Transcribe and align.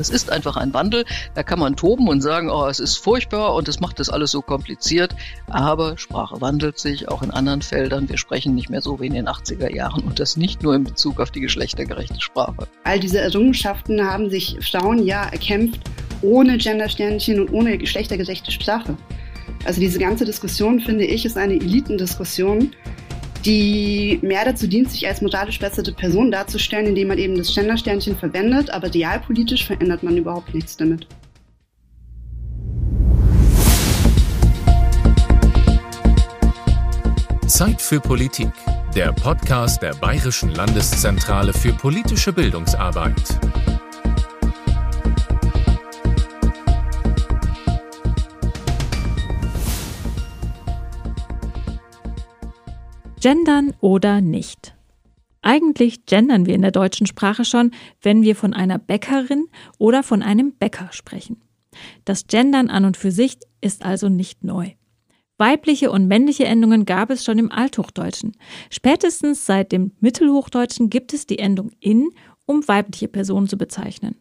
Das 0.00 0.08
ist 0.08 0.32
einfach 0.32 0.56
ein 0.56 0.72
Wandel. 0.72 1.04
Da 1.34 1.42
kann 1.42 1.58
man 1.58 1.76
toben 1.76 2.08
und 2.08 2.22
sagen, 2.22 2.48
oh, 2.48 2.66
es 2.66 2.80
ist 2.80 2.96
furchtbar 2.96 3.54
und 3.54 3.68
es 3.68 3.80
macht 3.80 4.00
das 4.00 4.08
alles 4.08 4.30
so 4.30 4.40
kompliziert. 4.40 5.14
Aber 5.46 5.98
Sprache 5.98 6.40
wandelt 6.40 6.78
sich 6.78 7.10
auch 7.10 7.22
in 7.22 7.30
anderen 7.30 7.60
Feldern. 7.60 8.08
Wir 8.08 8.16
sprechen 8.16 8.54
nicht 8.54 8.70
mehr 8.70 8.80
so 8.80 8.98
wie 8.98 9.08
in 9.08 9.12
den 9.12 9.28
80er 9.28 9.70
Jahren 9.70 10.02
und 10.04 10.18
das 10.18 10.38
nicht 10.38 10.62
nur 10.62 10.74
in 10.74 10.84
Bezug 10.84 11.20
auf 11.20 11.30
die 11.30 11.40
geschlechtergerechte 11.40 12.18
Sprache. 12.18 12.66
All 12.84 12.98
diese 12.98 13.18
Errungenschaften 13.18 14.02
haben 14.02 14.30
sich 14.30 14.56
Frauen 14.62 15.04
ja 15.04 15.24
erkämpft 15.24 15.82
ohne 16.22 16.56
Gendersternchen 16.56 17.40
und 17.40 17.52
ohne 17.52 17.76
geschlechtergerechte 17.76 18.50
Sprache. 18.52 18.96
Also 19.66 19.82
diese 19.82 19.98
ganze 19.98 20.24
Diskussion, 20.24 20.80
finde 20.80 21.04
ich, 21.04 21.26
ist 21.26 21.36
eine 21.36 21.56
Elitendiskussion, 21.56 22.74
die 23.44 24.18
mehr 24.22 24.44
dazu 24.44 24.66
dient, 24.66 24.90
sich 24.90 25.06
als 25.06 25.20
moralisch 25.20 25.58
bessere 25.58 25.92
Person 25.92 26.30
darzustellen, 26.30 26.86
indem 26.86 27.08
man 27.08 27.18
eben 27.18 27.36
das 27.36 27.54
Gendersternchen 27.54 28.16
verwendet, 28.16 28.70
aber 28.70 28.92
realpolitisch 28.92 29.66
verändert 29.66 30.02
man 30.02 30.16
überhaupt 30.16 30.54
nichts 30.54 30.76
damit. 30.76 31.06
Zeit 37.46 37.82
für 37.82 38.00
Politik, 38.00 38.48
der 38.94 39.12
Podcast 39.12 39.82
der 39.82 39.92
Bayerischen 39.94 40.54
Landeszentrale 40.54 41.52
für 41.52 41.72
politische 41.72 42.32
Bildungsarbeit. 42.32 43.20
Gendern 53.20 53.74
oder 53.82 54.22
nicht? 54.22 54.74
Eigentlich 55.42 56.06
gendern 56.06 56.46
wir 56.46 56.54
in 56.54 56.62
der 56.62 56.70
deutschen 56.70 57.06
Sprache 57.06 57.44
schon, 57.44 57.72
wenn 58.00 58.22
wir 58.22 58.34
von 58.34 58.54
einer 58.54 58.78
Bäckerin 58.78 59.46
oder 59.76 60.02
von 60.02 60.22
einem 60.22 60.52
Bäcker 60.52 60.88
sprechen. 60.92 61.42
Das 62.06 62.28
Gendern 62.28 62.70
an 62.70 62.86
und 62.86 62.96
für 62.96 63.10
sich 63.12 63.36
ist 63.60 63.84
also 63.84 64.08
nicht 64.08 64.42
neu. 64.42 64.70
Weibliche 65.36 65.90
und 65.90 66.08
männliche 66.08 66.46
Endungen 66.46 66.86
gab 66.86 67.10
es 67.10 67.22
schon 67.22 67.38
im 67.38 67.52
Althochdeutschen. 67.52 68.32
Spätestens 68.70 69.44
seit 69.44 69.70
dem 69.70 69.92
Mittelhochdeutschen 70.00 70.88
gibt 70.88 71.12
es 71.12 71.26
die 71.26 71.40
Endung 71.40 71.72
in, 71.78 72.08
um 72.46 72.66
weibliche 72.68 73.08
Personen 73.08 73.48
zu 73.48 73.58
bezeichnen. 73.58 74.16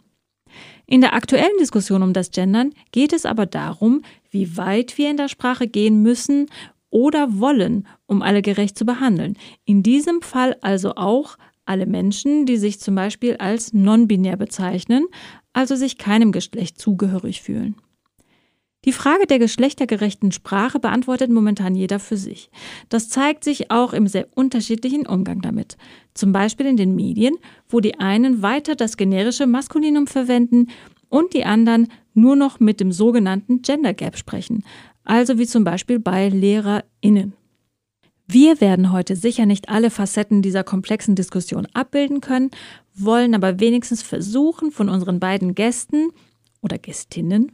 In 0.88 1.00
der 1.00 1.14
aktuellen 1.14 1.58
Diskussion 1.58 2.04
um 2.04 2.12
das 2.12 2.32
Gendern 2.32 2.74
geht 2.92 3.14
es 3.14 3.26
aber 3.26 3.46
darum, 3.46 4.02
wie 4.30 4.58
weit 4.58 4.98
wir 4.98 5.10
in 5.10 5.18
der 5.18 5.30
Sprache 5.30 5.68
gehen 5.68 6.02
müssen 6.02 6.48
oder 6.90 7.40
wollen, 7.40 7.88
um 8.06 8.22
alle 8.22 8.42
gerecht 8.42 8.78
zu 8.78 8.86
behandeln. 8.86 9.38
In 9.66 9.84
diesem 9.84 10.22
Fall 10.22 10.56
also 10.62 10.96
auch 10.96 11.38
alle 11.66 11.86
Menschen, 11.86 12.46
die 12.46 12.58
sich 12.58 12.80
zum 12.80 12.96
Beispiel 12.96 13.38
als 13.38 13.74
non-binär 13.74 14.38
bezeichnen, 14.38 15.06
also 15.54 15.76
sich 15.76 15.98
keinem 15.98 16.32
Geschlecht 16.32 16.80
zugehörig 16.80 17.42
fühlen. 17.42 17.76
Die 18.86 18.94
Frage 18.94 19.28
der 19.28 19.40
geschlechtergerechten 19.40 20.32
Sprache 20.32 20.80
beantwortet 20.80 21.30
momentan 21.30 21.76
jeder 21.76 22.00
für 22.00 22.16
sich. 22.16 22.50
Das 22.88 23.10
zeigt 23.10 23.44
sich 23.44 23.72
auch 23.72 23.92
im 23.92 24.08
sehr 24.08 24.28
unterschiedlichen 24.36 25.06
Umgang 25.06 25.42
damit. 25.42 25.76
Zum 26.14 26.32
Beispiel 26.32 26.66
in 26.66 26.78
den 26.78 26.96
Medien, 26.96 27.36
wo 27.68 27.82
die 27.82 28.00
einen 28.00 28.42
weiter 28.42 28.76
das 28.76 28.96
generische 28.96 29.48
Maskulinum 29.48 30.08
verwenden 30.08 30.68
und 31.10 31.34
die 31.34 31.44
anderen 31.44 31.90
nur 32.14 32.38
noch 32.38 32.62
mit 32.62 32.80
dem 32.80 32.94
sogenannten 32.94 33.62
Gender 33.62 33.94
Gap 33.94 34.18
sprechen, 34.18 34.64
also 35.10 35.40
wie 35.40 35.48
zum 35.48 35.64
Beispiel 35.64 36.00
bei 36.00 36.30
LehrerInnen. 36.30 37.34
Wir 38.28 38.62
werden 38.62 38.92
heute 38.92 39.16
sicher 39.16 39.48
nicht 39.48 39.68
alle 39.68 39.90
Facetten 39.90 40.44
dieser 40.44 40.64
komplexen 40.64 41.16
Diskussion 41.16 41.68
abbilden 41.74 42.22
können, 42.22 42.52
wollen 42.94 43.34
aber 43.34 43.60
wenigstens 43.60 44.04
versuchen, 44.04 44.72
von 44.72 44.88
unseren 44.88 45.20
beiden 45.20 45.56
Gästen 45.56 46.12
oder 46.62 46.78
Gästinnen, 46.78 47.52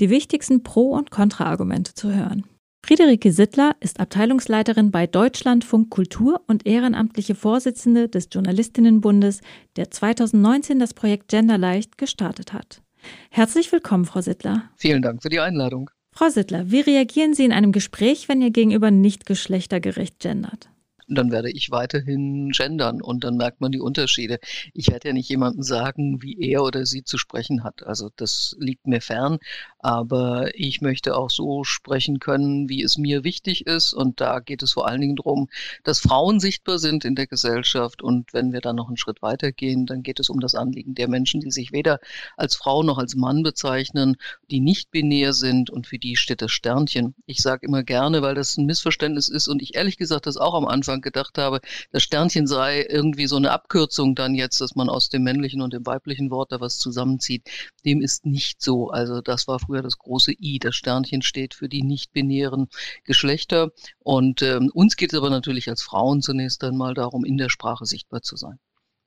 die 0.00 0.10
wichtigsten 0.10 0.62
Pro- 0.62 0.92
und 0.92 1.10
Kontraargumente 1.10 1.94
zu 1.94 2.14
hören. 2.14 2.44
Friederike 2.84 3.32
Sittler 3.32 3.74
ist 3.80 3.98
Abteilungsleiterin 3.98 4.90
bei 4.90 5.06
Deutschlandfunk 5.06 5.88
Kultur 5.88 6.42
und 6.46 6.66
ehrenamtliche 6.66 7.34
Vorsitzende 7.34 8.10
des 8.10 8.28
Journalistinnenbundes, 8.30 9.40
der 9.76 9.90
2019 9.90 10.78
das 10.78 10.92
Projekt 10.92 11.28
Genderleicht 11.28 11.96
gestartet 11.96 12.52
hat. 12.52 12.82
Herzlich 13.30 13.72
willkommen, 13.72 14.04
Frau 14.04 14.20
Sittler. 14.20 14.64
Vielen 14.76 15.00
Dank 15.00 15.22
für 15.22 15.30
die 15.30 15.40
Einladung. 15.40 15.88
Frau 16.16 16.28
Sittler, 16.28 16.70
wie 16.70 16.80
reagieren 16.80 17.34
Sie 17.34 17.44
in 17.44 17.52
einem 17.52 17.72
Gespräch, 17.72 18.28
wenn 18.28 18.40
Ihr 18.40 18.50
Gegenüber 18.50 18.92
nicht 18.92 19.26
geschlechtergerecht 19.26 20.20
gendert? 20.20 20.68
Dann 21.08 21.30
werde 21.30 21.50
ich 21.50 21.70
weiterhin 21.70 22.50
gendern 22.50 23.02
und 23.02 23.24
dann 23.24 23.36
merkt 23.36 23.60
man 23.60 23.72
die 23.72 23.80
Unterschiede. 23.80 24.38
Ich 24.72 24.88
werde 24.88 25.08
ja 25.08 25.14
nicht 25.14 25.28
jemandem 25.28 25.62
sagen, 25.62 26.22
wie 26.22 26.38
er 26.40 26.62
oder 26.62 26.86
sie 26.86 27.04
zu 27.04 27.18
sprechen 27.18 27.64
hat. 27.64 27.86
Also 27.86 28.10
das 28.16 28.56
liegt 28.58 28.86
mir 28.86 29.00
fern, 29.00 29.38
aber 29.78 30.50
ich 30.54 30.80
möchte 30.80 31.16
auch 31.16 31.30
so 31.30 31.64
sprechen 31.64 32.18
können, 32.20 32.68
wie 32.68 32.82
es 32.82 32.98
mir 32.98 33.24
wichtig 33.24 33.66
ist 33.66 33.92
und 33.92 34.20
da 34.20 34.40
geht 34.40 34.62
es 34.62 34.72
vor 34.72 34.88
allen 34.88 35.00
Dingen 35.00 35.16
darum, 35.16 35.48
dass 35.82 36.00
Frauen 36.00 36.40
sichtbar 36.40 36.78
sind 36.78 37.04
in 37.04 37.14
der 37.14 37.26
Gesellschaft 37.26 38.02
und 38.02 38.32
wenn 38.32 38.52
wir 38.52 38.60
dann 38.60 38.76
noch 38.76 38.88
einen 38.88 38.96
Schritt 38.96 39.22
weitergehen, 39.22 39.86
dann 39.86 40.02
geht 40.02 40.20
es 40.20 40.28
um 40.30 40.40
das 40.40 40.54
Anliegen 40.54 40.94
der 40.94 41.08
Menschen, 41.08 41.40
die 41.40 41.50
sich 41.50 41.72
weder 41.72 42.00
als 42.36 42.56
Frau 42.56 42.82
noch 42.82 42.98
als 42.98 43.14
Mann 43.14 43.42
bezeichnen, 43.42 44.16
die 44.50 44.60
nicht 44.60 44.90
binär 44.90 45.32
sind 45.32 45.70
und 45.70 45.86
für 45.86 45.98
die 45.98 46.16
steht 46.16 46.42
das 46.42 46.52
Sternchen. 46.52 47.14
Ich 47.26 47.40
sage 47.40 47.66
immer 47.66 47.82
gerne, 47.82 48.22
weil 48.22 48.34
das 48.34 48.56
ein 48.56 48.66
Missverständnis 48.66 49.28
ist 49.28 49.48
und 49.48 49.62
ich 49.62 49.74
ehrlich 49.74 49.96
gesagt 49.96 50.26
das 50.26 50.36
auch 50.36 50.54
am 50.54 50.66
Anfang 50.66 50.93
Anfang 50.94 51.00
gedacht 51.00 51.38
habe, 51.38 51.60
das 51.90 52.02
Sternchen 52.02 52.46
sei 52.46 52.86
irgendwie 52.88 53.26
so 53.26 53.36
eine 53.36 53.50
Abkürzung 53.50 54.14
dann 54.14 54.34
jetzt, 54.34 54.60
dass 54.60 54.74
man 54.74 54.88
aus 54.88 55.08
dem 55.08 55.22
männlichen 55.22 55.62
und 55.62 55.72
dem 55.72 55.86
weiblichen 55.86 56.30
Wort 56.30 56.52
da 56.52 56.60
was 56.60 56.78
zusammenzieht. 56.78 57.48
Dem 57.84 58.00
ist 58.00 58.26
nicht 58.26 58.62
so. 58.62 58.90
Also 58.90 59.20
das 59.20 59.46
war 59.48 59.58
früher 59.58 59.82
das 59.82 59.98
große 59.98 60.32
I. 60.32 60.58
Das 60.58 60.76
Sternchen 60.76 61.22
steht 61.22 61.54
für 61.54 61.68
die 61.68 61.82
nicht-binären 61.82 62.68
Geschlechter. 63.04 63.70
Und 63.98 64.42
ähm, 64.42 64.70
uns 64.72 64.96
geht 64.96 65.12
es 65.12 65.18
aber 65.18 65.30
natürlich 65.30 65.68
als 65.68 65.82
Frauen 65.82 66.22
zunächst 66.22 66.62
einmal 66.64 66.94
darum, 66.94 67.24
in 67.24 67.36
der 67.36 67.50
Sprache 67.50 67.86
sichtbar 67.86 68.22
zu 68.22 68.36
sein. 68.36 68.58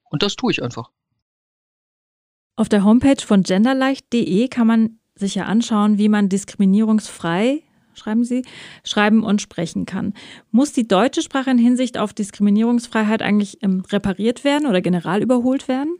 Und 0.03 0.23
das 0.23 0.35
tue 0.35 0.51
ich 0.51 0.63
einfach. 0.63 0.91
Auf 2.55 2.69
der 2.69 2.83
Homepage 2.83 3.21
von 3.23 3.43
genderleicht.de 3.43 4.47
kann 4.47 4.67
man 4.67 4.99
sich 5.15 5.35
ja 5.35 5.45
anschauen, 5.45 5.97
wie 5.97 6.09
man 6.09 6.29
diskriminierungsfrei 6.29 7.63
schreiben 7.97 8.23
Sie, 8.23 8.43
schreiben 8.83 9.23
und 9.23 9.41
sprechen 9.41 9.85
kann. 9.85 10.13
Muss 10.51 10.73
die 10.73 10.87
deutsche 10.87 11.21
Sprache 11.21 11.51
in 11.51 11.57
Hinsicht 11.57 11.97
auf 11.97 12.13
Diskriminierungsfreiheit 12.13 13.21
eigentlich 13.21 13.57
ähm, 13.61 13.83
repariert 13.91 14.43
werden 14.43 14.67
oder 14.67 14.81
general 14.81 15.21
überholt 15.21 15.67
werden? 15.67 15.97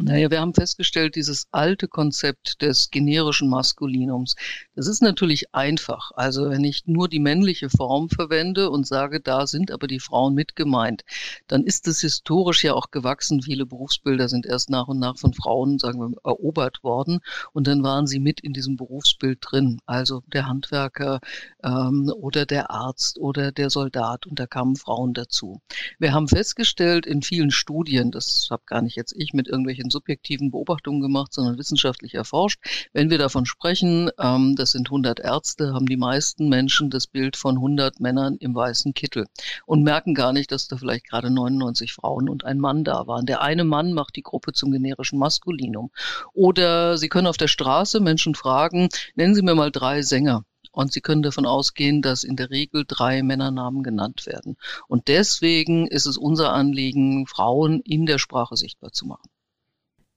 Naja, 0.00 0.28
wir 0.28 0.40
haben 0.40 0.54
festgestellt, 0.54 1.14
dieses 1.14 1.46
alte 1.52 1.86
Konzept 1.86 2.60
des 2.62 2.90
generischen 2.90 3.48
Maskulinums, 3.48 4.34
das 4.74 4.88
ist 4.88 5.02
natürlich 5.02 5.54
einfach. 5.54 6.10
Also 6.16 6.50
wenn 6.50 6.64
ich 6.64 6.82
nur 6.86 7.08
die 7.08 7.20
männliche 7.20 7.70
Form 7.70 8.08
verwende 8.08 8.70
und 8.70 8.88
sage, 8.88 9.20
da 9.20 9.46
sind 9.46 9.70
aber 9.70 9.86
die 9.86 10.00
Frauen 10.00 10.34
mit 10.34 10.56
gemeint, 10.56 11.04
dann 11.46 11.62
ist 11.62 11.86
es 11.86 12.00
historisch 12.00 12.64
ja 12.64 12.74
auch 12.74 12.90
gewachsen. 12.90 13.40
Viele 13.40 13.66
Berufsbilder 13.66 14.28
sind 14.28 14.46
erst 14.46 14.68
nach 14.68 14.88
und 14.88 14.98
nach 14.98 15.16
von 15.16 15.32
Frauen, 15.32 15.78
sagen 15.78 16.00
wir, 16.00 16.18
erobert 16.24 16.82
worden 16.82 17.20
und 17.52 17.68
dann 17.68 17.84
waren 17.84 18.08
sie 18.08 18.18
mit 18.18 18.40
in 18.40 18.52
diesem 18.52 18.76
Berufsbild 18.76 19.38
drin. 19.42 19.78
Also 19.86 20.24
der 20.26 20.48
Handwerker 20.48 21.20
ähm, 21.62 22.12
oder 22.16 22.46
der 22.46 22.72
Arzt 22.72 23.16
oder 23.16 23.52
der 23.52 23.70
Soldat 23.70 24.26
und 24.26 24.40
da 24.40 24.48
kamen 24.48 24.74
Frauen 24.74 25.14
dazu. 25.14 25.60
Wir 26.00 26.12
haben 26.12 26.26
festgestellt 26.26 27.06
in 27.06 27.22
vielen 27.22 27.52
Studien, 27.52 28.10
das 28.10 28.48
habe 28.50 28.64
gar 28.66 28.82
nicht 28.82 28.96
jetzt 28.96 29.14
ich 29.16 29.32
mit 29.34 29.46
irgendwelchen 29.46 29.83
in 29.84 29.90
subjektiven 29.90 30.50
Beobachtungen 30.50 31.00
gemacht, 31.00 31.32
sondern 31.32 31.58
wissenschaftlich 31.58 32.14
erforscht. 32.14 32.60
Wenn 32.92 33.10
wir 33.10 33.18
davon 33.18 33.46
sprechen, 33.46 34.10
ähm, 34.18 34.56
das 34.56 34.72
sind 34.72 34.88
100 34.88 35.20
Ärzte, 35.20 35.74
haben 35.74 35.86
die 35.86 35.96
meisten 35.96 36.48
Menschen 36.48 36.90
das 36.90 37.06
Bild 37.06 37.36
von 37.36 37.56
100 37.56 38.00
Männern 38.00 38.36
im 38.36 38.54
weißen 38.54 38.94
Kittel 38.94 39.26
und 39.66 39.82
merken 39.82 40.14
gar 40.14 40.32
nicht, 40.32 40.50
dass 40.50 40.66
da 40.68 40.76
vielleicht 40.76 41.08
gerade 41.08 41.30
99 41.30 41.92
Frauen 41.92 42.28
und 42.28 42.44
ein 42.44 42.58
Mann 42.58 42.84
da 42.84 43.06
waren. 43.06 43.26
Der 43.26 43.42
eine 43.42 43.64
Mann 43.64 43.92
macht 43.92 44.16
die 44.16 44.22
Gruppe 44.22 44.52
zum 44.52 44.72
generischen 44.72 45.18
Maskulinum. 45.18 45.90
Oder 46.32 46.98
Sie 46.98 47.08
können 47.08 47.26
auf 47.26 47.36
der 47.36 47.48
Straße 47.48 48.00
Menschen 48.00 48.34
fragen, 48.34 48.88
nennen 49.14 49.34
Sie 49.34 49.42
mir 49.42 49.54
mal 49.54 49.70
drei 49.70 50.02
Sänger. 50.02 50.44
Und 50.72 50.92
Sie 50.92 51.00
können 51.00 51.22
davon 51.22 51.46
ausgehen, 51.46 52.02
dass 52.02 52.24
in 52.24 52.34
der 52.34 52.50
Regel 52.50 52.84
drei 52.86 53.22
Männernamen 53.22 53.84
genannt 53.84 54.26
werden. 54.26 54.56
Und 54.88 55.06
deswegen 55.06 55.86
ist 55.86 56.06
es 56.06 56.18
unser 56.18 56.52
Anliegen, 56.52 57.28
Frauen 57.28 57.80
in 57.80 58.06
der 58.06 58.18
Sprache 58.18 58.56
sichtbar 58.56 58.90
zu 58.90 59.06
machen. 59.06 59.28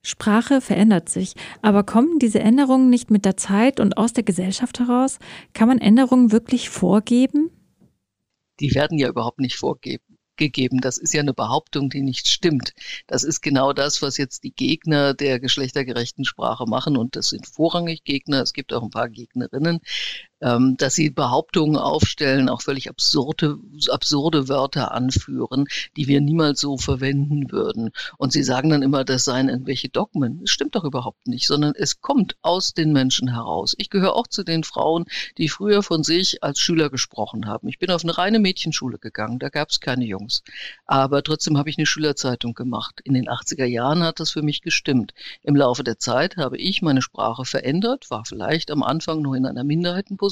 Sprache 0.08 0.62
verändert 0.62 1.10
sich, 1.10 1.34
aber 1.62 1.84
kommen 1.84 2.18
diese 2.20 2.40
Änderungen 2.40 2.90
nicht 2.90 3.12
mit 3.12 3.26
der 3.26 3.36
Zeit 3.36 3.80
und 3.80 3.98
aus 3.98 4.14
der 4.14 4.24
Gesellschaft 4.24 4.80
heraus? 4.80 5.20
Kann 5.54 5.68
man 5.68 5.80
Änderungen 5.80 6.32
wirklich 6.32 6.70
vorgeben? 6.70 7.52
Die 8.62 8.74
werden 8.74 8.98
ja 8.98 9.10
überhaupt 9.10 9.40
nicht 9.40 9.58
vorgeben 9.58 10.18
gegeben. 10.38 10.80
Das 10.80 10.98
ist 10.98 11.14
ja 11.14 11.22
eine 11.22 11.34
Behauptung, 11.34 11.90
die 11.90 12.02
nicht 12.02 12.28
stimmt. 12.30 12.74
Das 13.08 13.24
ist 13.24 13.42
genau 13.42 13.74
das, 13.74 14.02
was 14.02 14.18
jetzt 14.18 14.44
die 14.44 14.54
Gegner 14.54 15.14
der 15.14 15.40
geschlechtergerechten 15.40 16.24
Sprache 16.24 16.66
machen. 16.66 16.96
Und 16.96 17.16
das 17.16 17.30
sind 17.30 17.48
vorrangig 17.48 18.04
Gegner. 18.04 18.42
Es 18.42 18.54
gibt 18.54 18.72
auch 18.72 18.84
ein 18.84 18.92
paar 18.92 19.10
Gegnerinnen. 19.10 19.80
Ähm, 20.42 20.78
dass 20.78 20.96
sie 20.96 21.10
Behauptungen 21.10 21.78
aufstellen, 21.78 22.50
auch 22.50 22.62
völlig 22.62 22.90
absurde, 22.90 23.58
absurde 23.90 24.48
Wörter 24.48 24.92
anführen, 24.92 25.66
die 25.96 26.08
wir 26.08 26.22
niemals 26.22 26.60
so 26.62 26.78
verwenden 26.78 27.52
würden. 27.52 27.92
Und 28.18 28.34
sie 28.34 28.44
sagen 28.44 28.70
dann 28.70 28.84
immer, 28.84 29.04
das 29.04 29.26
seien 29.26 29.50
irgendwelche 29.50 29.90
Dogmen. 29.90 30.42
Das 30.42 30.52
stimmt 30.52 30.76
doch 30.76 30.84
überhaupt 30.84 31.28
nicht, 31.28 31.48
sondern 31.48 31.74
es 31.76 32.02
kommt 32.02 32.36
aus 32.42 32.74
den 32.74 32.94
Menschen 32.94 33.34
heraus. 33.34 33.74
Ich 33.78 33.90
gehöre 33.90 34.16
auch 34.16 34.28
zu 34.28 34.44
den 34.44 34.64
Frauen, 34.64 35.06
die 35.38 35.50
früher 35.50 35.82
von 35.82 36.04
sich 36.04 36.44
als 36.44 36.60
Schüler 36.60 36.90
gesprochen 36.90 37.48
haben. 37.48 37.68
Ich 37.68 37.80
bin 37.80 37.92
auf 37.92 38.04
eine 38.04 38.18
reine 38.18 38.40
Mädchenschule 38.40 39.00
gegangen, 39.00 39.40
da 39.40 39.50
gab 39.50 39.70
es 39.70 39.80
keine 39.80 40.06
Jungs. 40.06 40.44
Aber 40.86 41.24
trotzdem 41.24 41.58
habe 41.58 41.70
ich 41.70 41.78
eine 41.78 41.86
Schülerzeitung 41.86 42.54
gemacht. 42.54 43.02
In 43.04 43.14
den 43.14 43.28
80er 43.28 43.66
Jahren 43.66 44.04
hat 44.04 44.20
das 44.20 44.32
für 44.32 44.44
mich 44.44 44.62
gestimmt. 44.62 45.14
Im 45.44 45.56
Laufe 45.56 45.84
der 45.84 45.98
Zeit 45.98 46.38
habe 46.38 46.58
ich 46.58 46.82
meine 46.82 47.02
Sprache 47.02 47.46
verändert, 47.46 48.10
war 48.10 48.26
vielleicht 48.26 48.70
am 48.72 48.84
Anfang 48.84 49.22
noch 49.22 49.34
in 49.34 49.46
einer 49.46 49.64
Minderheitenposition 49.64 50.27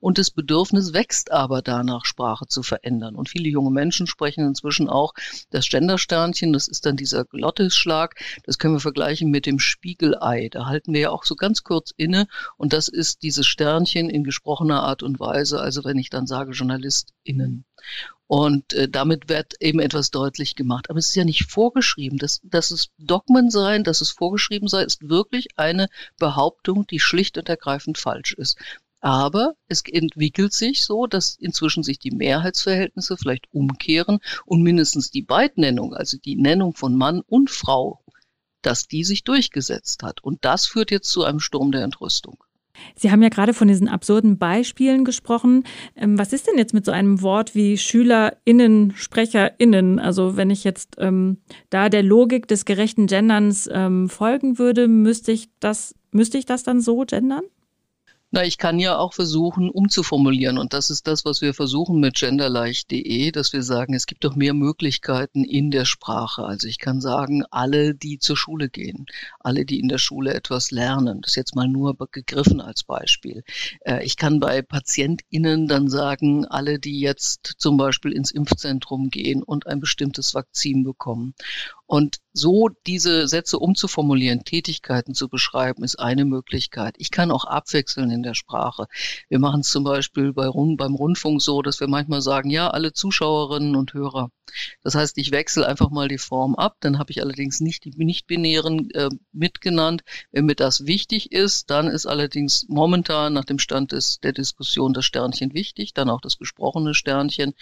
und 0.00 0.18
das 0.18 0.30
Bedürfnis 0.30 0.92
wächst 0.92 1.32
aber 1.32 1.62
danach, 1.62 2.04
Sprache 2.04 2.46
zu 2.46 2.62
verändern. 2.62 3.16
Und 3.16 3.28
viele 3.28 3.48
junge 3.48 3.70
Menschen 3.70 4.06
sprechen 4.06 4.46
inzwischen 4.46 4.88
auch 4.88 5.14
das 5.50 5.68
Gendersternchen, 5.68 6.52
das 6.52 6.68
ist 6.68 6.86
dann 6.86 6.96
dieser 6.96 7.24
Glottisschlag, 7.24 8.16
das 8.44 8.58
können 8.58 8.74
wir 8.74 8.80
vergleichen 8.80 9.30
mit 9.30 9.46
dem 9.46 9.58
Spiegelei. 9.58 10.48
Da 10.50 10.66
halten 10.66 10.92
wir 10.92 11.00
ja 11.00 11.10
auch 11.10 11.24
so 11.24 11.36
ganz 11.36 11.64
kurz 11.64 11.92
inne 11.96 12.26
und 12.56 12.72
das 12.72 12.88
ist 12.88 13.22
dieses 13.22 13.46
Sternchen 13.46 14.10
in 14.10 14.24
gesprochener 14.24 14.82
Art 14.82 15.02
und 15.02 15.20
Weise, 15.20 15.60
also 15.60 15.84
wenn 15.84 15.98
ich 15.98 16.10
dann 16.10 16.26
sage 16.26 16.52
JournalistInnen. 16.52 17.64
Und 18.26 18.72
äh, 18.72 18.88
damit 18.88 19.28
wird 19.28 19.54
eben 19.60 19.80
etwas 19.80 20.10
deutlich 20.10 20.56
gemacht. 20.56 20.88
Aber 20.88 20.98
es 20.98 21.08
ist 21.08 21.14
ja 21.14 21.24
nicht 21.24 21.50
vorgeschrieben. 21.50 22.18
Dass, 22.18 22.40
dass 22.42 22.70
es 22.70 22.88
Dogmen 22.98 23.50
seien, 23.50 23.84
dass 23.84 24.00
es 24.00 24.10
vorgeschrieben 24.10 24.66
sei, 24.66 24.82
ist 24.82 25.08
wirklich 25.08 25.48
eine 25.56 25.88
Behauptung, 26.18 26.86
die 26.86 27.00
schlicht 27.00 27.36
und 27.36 27.48
ergreifend 27.48 27.98
falsch 27.98 28.32
ist. 28.32 28.58
Aber 29.04 29.52
es 29.68 29.82
entwickelt 29.86 30.54
sich 30.54 30.82
so, 30.82 31.06
dass 31.06 31.36
inzwischen 31.38 31.82
sich 31.82 31.98
die 31.98 32.10
Mehrheitsverhältnisse 32.10 33.18
vielleicht 33.18 33.52
umkehren 33.52 34.18
und 34.46 34.62
mindestens 34.62 35.10
die 35.10 35.20
Beidnennung, 35.20 35.92
also 35.92 36.16
die 36.16 36.36
Nennung 36.36 36.72
von 36.72 36.96
Mann 36.96 37.20
und 37.20 37.50
Frau, 37.50 38.02
dass 38.62 38.88
die 38.88 39.04
sich 39.04 39.22
durchgesetzt 39.22 40.02
hat. 40.02 40.24
Und 40.24 40.46
das 40.46 40.64
führt 40.64 40.90
jetzt 40.90 41.10
zu 41.10 41.22
einem 41.22 41.38
Sturm 41.38 41.70
der 41.70 41.82
Entrüstung. 41.82 42.42
Sie 42.96 43.10
haben 43.10 43.22
ja 43.22 43.28
gerade 43.28 43.52
von 43.52 43.68
diesen 43.68 43.88
absurden 43.88 44.38
Beispielen 44.38 45.04
gesprochen. 45.04 45.64
Ähm, 45.96 46.18
was 46.18 46.32
ist 46.32 46.46
denn 46.46 46.56
jetzt 46.56 46.72
mit 46.72 46.86
so 46.86 46.90
einem 46.90 47.20
Wort 47.20 47.54
wie 47.54 47.76
SchülerInnen, 47.76 48.94
SprecherInnen? 48.96 49.98
Also 49.98 50.38
wenn 50.38 50.48
ich 50.48 50.64
jetzt 50.64 50.96
ähm, 50.96 51.42
da 51.68 51.90
der 51.90 52.02
Logik 52.02 52.48
des 52.48 52.64
gerechten 52.64 53.06
Genderns 53.06 53.68
ähm, 53.70 54.08
folgen 54.08 54.58
würde, 54.58 54.88
müsste 54.88 55.30
ich 55.30 55.50
das, 55.60 55.94
müsste 56.10 56.38
ich 56.38 56.46
das 56.46 56.62
dann 56.62 56.80
so 56.80 57.04
gendern? 57.06 57.44
Na, 58.34 58.42
ich 58.42 58.58
kann 58.58 58.80
ja 58.80 58.98
auch 58.98 59.12
versuchen, 59.12 59.70
umzuformulieren. 59.70 60.58
Und 60.58 60.72
das 60.72 60.90
ist 60.90 61.06
das, 61.06 61.24
was 61.24 61.40
wir 61.40 61.54
versuchen 61.54 62.00
mit 62.00 62.16
genderleicht.de, 62.16 63.30
dass 63.30 63.52
wir 63.52 63.62
sagen, 63.62 63.94
es 63.94 64.06
gibt 64.06 64.24
doch 64.24 64.34
mehr 64.34 64.54
Möglichkeiten 64.54 65.44
in 65.44 65.70
der 65.70 65.84
Sprache. 65.84 66.42
Also 66.42 66.66
ich 66.66 66.80
kann 66.80 67.00
sagen, 67.00 67.44
alle, 67.52 67.94
die 67.94 68.18
zur 68.18 68.36
Schule 68.36 68.68
gehen, 68.68 69.06
alle, 69.38 69.64
die 69.64 69.78
in 69.78 69.86
der 69.86 69.98
Schule 69.98 70.34
etwas 70.34 70.72
lernen, 70.72 71.20
das 71.20 71.30
ist 71.30 71.36
jetzt 71.36 71.54
mal 71.54 71.68
nur 71.68 71.96
gegriffen 72.10 72.60
als 72.60 72.82
Beispiel. 72.82 73.44
Äh, 73.82 74.04
ich 74.04 74.16
kann 74.16 74.40
bei 74.40 74.62
PatientInnen 74.62 75.68
dann 75.68 75.88
sagen, 75.88 76.44
alle, 76.44 76.80
die 76.80 76.98
jetzt 76.98 77.54
zum 77.58 77.76
Beispiel 77.76 78.10
ins 78.10 78.32
Impfzentrum 78.32 79.10
gehen 79.10 79.44
und 79.44 79.68
ein 79.68 79.78
bestimmtes 79.78 80.34
Vakzin 80.34 80.82
bekommen. 80.82 81.34
Und 81.86 82.18
so 82.32 82.68
diese 82.86 83.28
Sätze 83.28 83.58
umzuformulieren, 83.58 84.44
Tätigkeiten 84.44 85.14
zu 85.14 85.28
beschreiben, 85.28 85.84
ist 85.84 86.00
eine 86.00 86.24
Möglichkeit. 86.24 86.96
Ich 86.98 87.10
kann 87.10 87.30
auch 87.30 87.44
abwechseln 87.44 88.10
in 88.10 88.22
der 88.22 88.34
Sprache. 88.34 88.86
Wir 89.28 89.38
machen 89.38 89.60
es 89.60 89.70
zum 89.70 89.84
Beispiel 89.84 90.32
bei, 90.32 90.48
beim 90.48 90.94
Rundfunk 90.94 91.40
so, 91.40 91.62
dass 91.62 91.80
wir 91.80 91.86
manchmal 91.86 92.22
sagen, 92.22 92.50
ja, 92.50 92.70
alle 92.70 92.92
Zuschauerinnen 92.92 93.76
und 93.76 93.94
Hörer. 93.94 94.30
Das 94.82 94.94
heißt, 94.94 95.16
ich 95.18 95.30
wechsle 95.30 95.66
einfach 95.66 95.90
mal 95.90 96.08
die 96.08 96.18
Form 96.18 96.54
ab. 96.54 96.76
Dann 96.80 96.98
habe 96.98 97.12
ich 97.12 97.22
allerdings 97.22 97.60
nicht 97.60 97.84
die 97.84 97.92
nicht-binären 97.96 98.90
äh, 98.90 99.10
mitgenannt. 99.32 100.02
Wenn 100.32 100.46
mir 100.46 100.54
das 100.54 100.86
wichtig 100.86 101.32
ist, 101.32 101.70
dann 101.70 101.86
ist 101.86 102.06
allerdings 102.06 102.66
momentan 102.68 103.32
nach 103.32 103.44
dem 103.44 103.58
Stand 103.58 103.92
des, 103.92 104.20
der 104.20 104.32
Diskussion 104.32 104.92
das 104.92 105.04
Sternchen 105.04 105.54
wichtig, 105.54 105.94
dann 105.94 106.10
auch 106.10 106.20
das 106.20 106.38
gesprochene 106.38 106.94
Sternchen. 106.94 107.54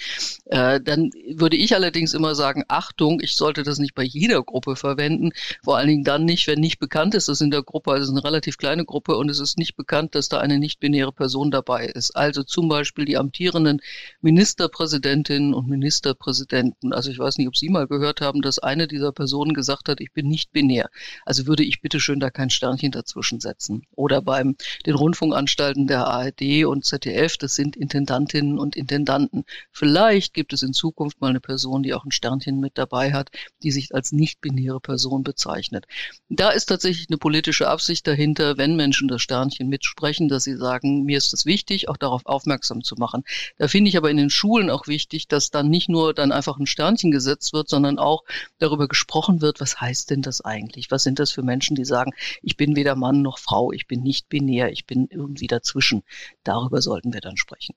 Äh, 0.47 0.81
dann 0.81 1.11
würde 1.35 1.57
ich 1.57 1.75
allerdings 1.75 2.15
immer 2.15 2.35
sagen, 2.35 2.65
Achtung, 2.69 3.21
ich 3.21 3.37
sollte 3.37 3.63
das 3.63 3.79
nicht 3.79 3.95
bei 3.95 4.05
jeder 4.13 4.43
Gruppe 4.43 4.77
verwenden. 4.77 5.31
Vor 5.63 5.77
allen 5.77 5.89
Dingen 5.89 6.05
dann 6.05 6.25
nicht, 6.25 6.47
wenn 6.47 6.61
nicht 6.61 6.79
bekannt 6.79 7.15
ist, 7.15 7.29
dass 7.29 7.41
in 7.41 7.51
der 7.51 7.63
Gruppe, 7.63 7.93
also 7.93 8.03
es 8.03 8.09
ist 8.09 8.15
eine 8.15 8.25
relativ 8.25 8.57
kleine 8.59 8.85
Gruppe 8.85 9.17
und 9.17 9.29
es 9.29 9.41
ist 9.41 9.59
nicht 9.59 9.77
bekannt, 9.77 10.15
dass 10.15 10.29
da 10.29 10.39
eine 10.39 10.59
nicht-binäre 10.59 11.13
Person 11.13 11.51
dabei 11.51 11.87
ist. 11.87 12.17
Also 12.17 12.43
zum 12.43 12.69
Beispiel 12.69 13.05
die 13.05 13.17
amtierenden 13.17 13.81
Ministerpräsidentinnen 14.21 15.55
und 15.55 15.69
Ministerpräsidenten. 15.69 16.93
Also 16.93 17.11
ich 17.11 17.19
weiß 17.19 17.39
nicht, 17.39 17.49
ob 17.49 17.57
Sie 17.57 17.69
mal 17.69 17.87
gehört 17.87 18.21
haben, 18.21 18.43
dass 18.43 18.59
eine 18.59 18.87
dieser 18.87 19.13
Personen 19.13 19.55
gesagt 19.55 19.89
hat, 19.89 20.01
ich 20.01 20.13
bin 20.13 20.29
nicht 20.29 20.53
binär. 20.53 20.91
Also 21.25 21.47
würde 21.47 21.65
ich 21.65 21.81
bitte 21.81 22.01
schön 22.01 22.21
da 22.21 22.31
kein 22.31 22.51
Sternchen 22.51 22.93
dazwischen 22.93 23.41
setzen. 23.41 23.87
Oder 23.95 24.23
beim 24.23 24.57
den 24.87 24.95
Rundfunkanstalten 24.95 25.87
der 25.87 26.07
ARD 26.07 26.65
und 26.65 26.85
ZDF, 26.85 27.37
das 27.37 27.55
sind 27.55 27.77
Intendantinnen 27.77 28.59
und 28.59 28.77
Intendanten. 28.77 29.45
Vielleicht 29.71 30.35
gibt 30.35 30.53
es 30.53 30.63
in 30.63 30.73
Zukunft 30.73 31.21
mal 31.21 31.31
eine 31.31 31.41
Person, 31.41 31.83
die 31.83 31.95
auch 31.95 32.05
ein 32.05 32.11
Sternchen 32.11 32.61
mit 32.61 32.79
dabei 32.79 33.13
hat, 33.13 33.31
die 33.63 33.71
sich 33.71 33.95
als 33.95 34.02
nicht-binäre 34.11 34.81
Person 34.81 35.23
bezeichnet. 35.23 35.87
Da 36.29 36.51
ist 36.51 36.67
tatsächlich 36.67 37.09
eine 37.09 37.19
politische 37.19 37.69
Absicht 37.69 38.07
dahinter, 38.07 38.59
wenn 38.59 38.75
Menschen 38.75 39.07
das 39.07 39.23
Sternchen 39.23 39.69
mitsprechen, 39.69 40.29
dass 40.29 40.45
sie 40.45 40.57
sagen, 40.57 41.05
mir 41.05 41.19
ist 41.19 41.33
es 41.33 41.47
wichtig, 41.47 41.89
auch 41.89 41.97
darauf 41.97 42.27
aufmerksam 42.27 42.83
zu 42.83 42.97
machen. 42.97 43.23
Da 43.59 43.69
finde 43.69 43.91
ich 43.91 43.97
aber 43.97 44.11
in 44.11 44.17
den 44.17 44.31
Schulen 44.31 44.71
auch 44.71 44.89
wichtig, 44.89 45.29
dass 45.29 45.51
dann 45.51 45.69
nicht 45.69 45.89
nur 45.89 46.15
dann 46.15 46.33
einfach 46.33 46.59
ein 46.59 46.67
Sternchen 46.67 47.11
gesetzt 47.11 47.53
wird, 47.53 47.69
sondern 47.69 47.99
auch 47.99 48.25
darüber 48.59 48.89
gesprochen 48.89 49.41
wird, 49.43 49.61
was 49.61 49.81
heißt 49.81 50.11
denn 50.11 50.23
das 50.23 50.41
eigentlich? 50.41 50.91
Was 50.91 51.03
sind 51.03 51.19
das 51.19 51.31
für 51.31 51.43
Menschen, 51.43 51.77
die 51.77 51.85
sagen, 51.85 52.13
ich 52.43 52.57
bin 52.57 52.75
weder 52.75 52.97
Mann 52.97 53.23
noch 53.23 53.39
Frau, 53.39 53.73
ich 53.73 53.87
bin 53.87 54.03
nicht 54.03 54.29
binär, 54.29 54.73
ich 54.73 54.87
bin 54.87 55.07
irgendwie 55.11 55.47
dazwischen. 55.47 56.03
Darüber 56.43 56.81
sollten 56.81 57.13
wir 57.13 57.21
dann 57.21 57.37
sprechen. 57.37 57.75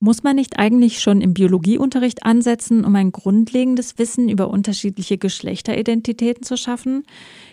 Muss 0.00 0.22
man 0.22 0.36
nicht 0.36 0.60
eigentlich 0.60 1.00
schon 1.00 1.20
im 1.20 1.34
Biologieunterricht 1.34 2.24
ansetzen, 2.24 2.84
um 2.84 2.94
ein 2.94 3.10
grundlegendes 3.10 3.98
Wissen 3.98 4.28
über 4.28 4.48
unterschiedliche 4.48 5.18
Geschlechteridentitäten 5.18 6.44
zu 6.44 6.56
schaffen? 6.56 7.04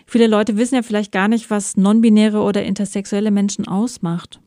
Viele 0.06 0.28
Leute 0.28 0.56
wissen 0.56 0.76
ja 0.76 0.82
vielleicht 0.82 1.10
gar 1.10 1.26
nicht, 1.26 1.50
was 1.50 1.76
nonbinäre 1.76 2.40
oder 2.40 2.62
intersexuelle 2.62 3.32
Menschen 3.32 3.66
ausmacht. 3.66 4.38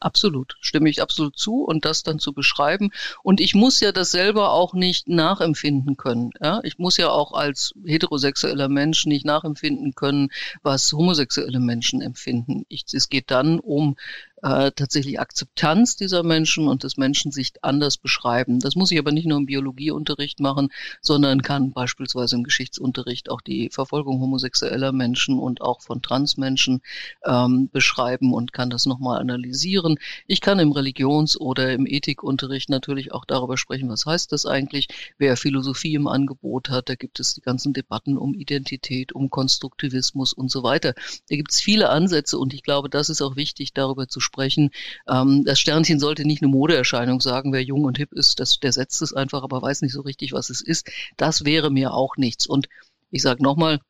Absolut, 0.00 0.56
stimme 0.60 0.88
ich 0.88 1.02
absolut 1.02 1.36
zu 1.38 1.64
und 1.64 1.84
das 1.84 2.02
dann 2.02 2.18
zu 2.18 2.32
beschreiben. 2.32 2.90
Und 3.22 3.40
ich 3.40 3.54
muss 3.54 3.80
ja 3.80 3.92
das 3.92 4.12
selber 4.12 4.52
auch 4.52 4.74
nicht 4.74 5.08
nachempfinden 5.08 5.96
können. 5.96 6.30
Ja? 6.40 6.60
Ich 6.62 6.78
muss 6.78 6.96
ja 6.96 7.10
auch 7.10 7.32
als 7.32 7.74
heterosexueller 7.84 8.68
Mensch 8.68 9.06
nicht 9.06 9.26
nachempfinden 9.26 9.94
können, 9.94 10.30
was 10.62 10.92
homosexuelle 10.92 11.60
Menschen 11.60 12.00
empfinden. 12.00 12.64
Ich, 12.68 12.84
es 12.92 13.08
geht 13.08 13.30
dann 13.30 13.58
um 13.58 13.96
äh, 14.42 14.72
tatsächlich 14.72 15.20
Akzeptanz 15.20 15.96
dieser 15.96 16.22
Menschen 16.22 16.66
und 16.66 16.82
des 16.82 16.96
Menschen 16.96 17.30
sich 17.30 17.52
anders 17.62 17.96
beschreiben. 17.96 18.58
Das 18.58 18.74
muss 18.74 18.90
ich 18.90 18.98
aber 18.98 19.12
nicht 19.12 19.26
nur 19.26 19.38
im 19.38 19.46
Biologieunterricht 19.46 20.40
machen, 20.40 20.70
sondern 21.00 21.42
kann 21.42 21.72
beispielsweise 21.72 22.36
im 22.36 22.42
Geschichtsunterricht 22.42 23.30
auch 23.30 23.40
die 23.40 23.70
Verfolgung 23.70 24.20
homosexueller 24.20 24.92
Menschen 24.92 25.38
und 25.38 25.60
auch 25.60 25.80
von 25.80 26.02
Transmenschen 26.02 26.82
ähm, 27.24 27.70
beschreiben 27.72 28.34
und 28.34 28.52
kann 28.52 28.68
das 28.68 28.86
nochmal 28.86 29.20
analysieren. 29.20 29.98
Ich 30.26 30.40
kann 30.40 30.58
im 30.58 30.72
Religions- 30.72 31.40
oder 31.40 31.72
im 31.72 31.86
Ethikunterricht 31.86 32.68
natürlich 32.68 33.12
auch 33.12 33.24
darüber 33.24 33.56
sprechen, 33.56 33.88
was 33.88 34.06
heißt 34.06 34.32
das 34.32 34.44
eigentlich, 34.44 34.88
wer 35.18 35.36
Philosophie 35.36 35.94
im 35.94 36.08
Angebot 36.08 36.68
hat. 36.68 36.88
Da 36.88 36.96
gibt 36.96 37.20
es 37.20 37.34
die 37.34 37.42
ganzen 37.42 37.72
Debatten 37.72 38.18
um 38.18 38.34
Identität, 38.34 39.12
um 39.12 39.30
Konstruktivismus 39.30 40.32
und 40.32 40.50
so 40.50 40.64
weiter. 40.64 40.94
Da 41.30 41.36
gibt 41.36 41.52
es 41.52 41.60
viele 41.60 41.90
Ansätze 41.90 42.38
und 42.38 42.54
ich 42.54 42.64
glaube, 42.64 42.90
das 42.90 43.08
ist 43.08 43.22
auch 43.22 43.36
wichtig, 43.36 43.72
darüber 43.72 44.08
zu 44.08 44.18
sprechen 44.18 44.31
sprechen. 44.32 44.70
Ähm, 45.08 45.44
das 45.44 45.60
Sternchen 45.60 46.00
sollte 46.00 46.24
nicht 46.24 46.42
eine 46.42 46.50
Modeerscheinung 46.50 47.20
sagen, 47.20 47.52
wer 47.52 47.62
jung 47.62 47.84
und 47.84 47.98
hip 47.98 48.12
ist, 48.12 48.40
das, 48.40 48.58
der 48.60 48.72
setzt 48.72 49.02
es 49.02 49.12
einfach, 49.12 49.42
aber 49.42 49.60
weiß 49.60 49.82
nicht 49.82 49.92
so 49.92 50.00
richtig, 50.00 50.32
was 50.32 50.50
es 50.50 50.62
ist. 50.62 50.90
Das 51.16 51.44
wäre 51.44 51.70
mir 51.70 51.92
auch 51.92 52.16
nichts. 52.16 52.46
Und 52.46 52.68
ich 53.10 53.22
sage 53.22 53.42
nochmal, 53.42 53.80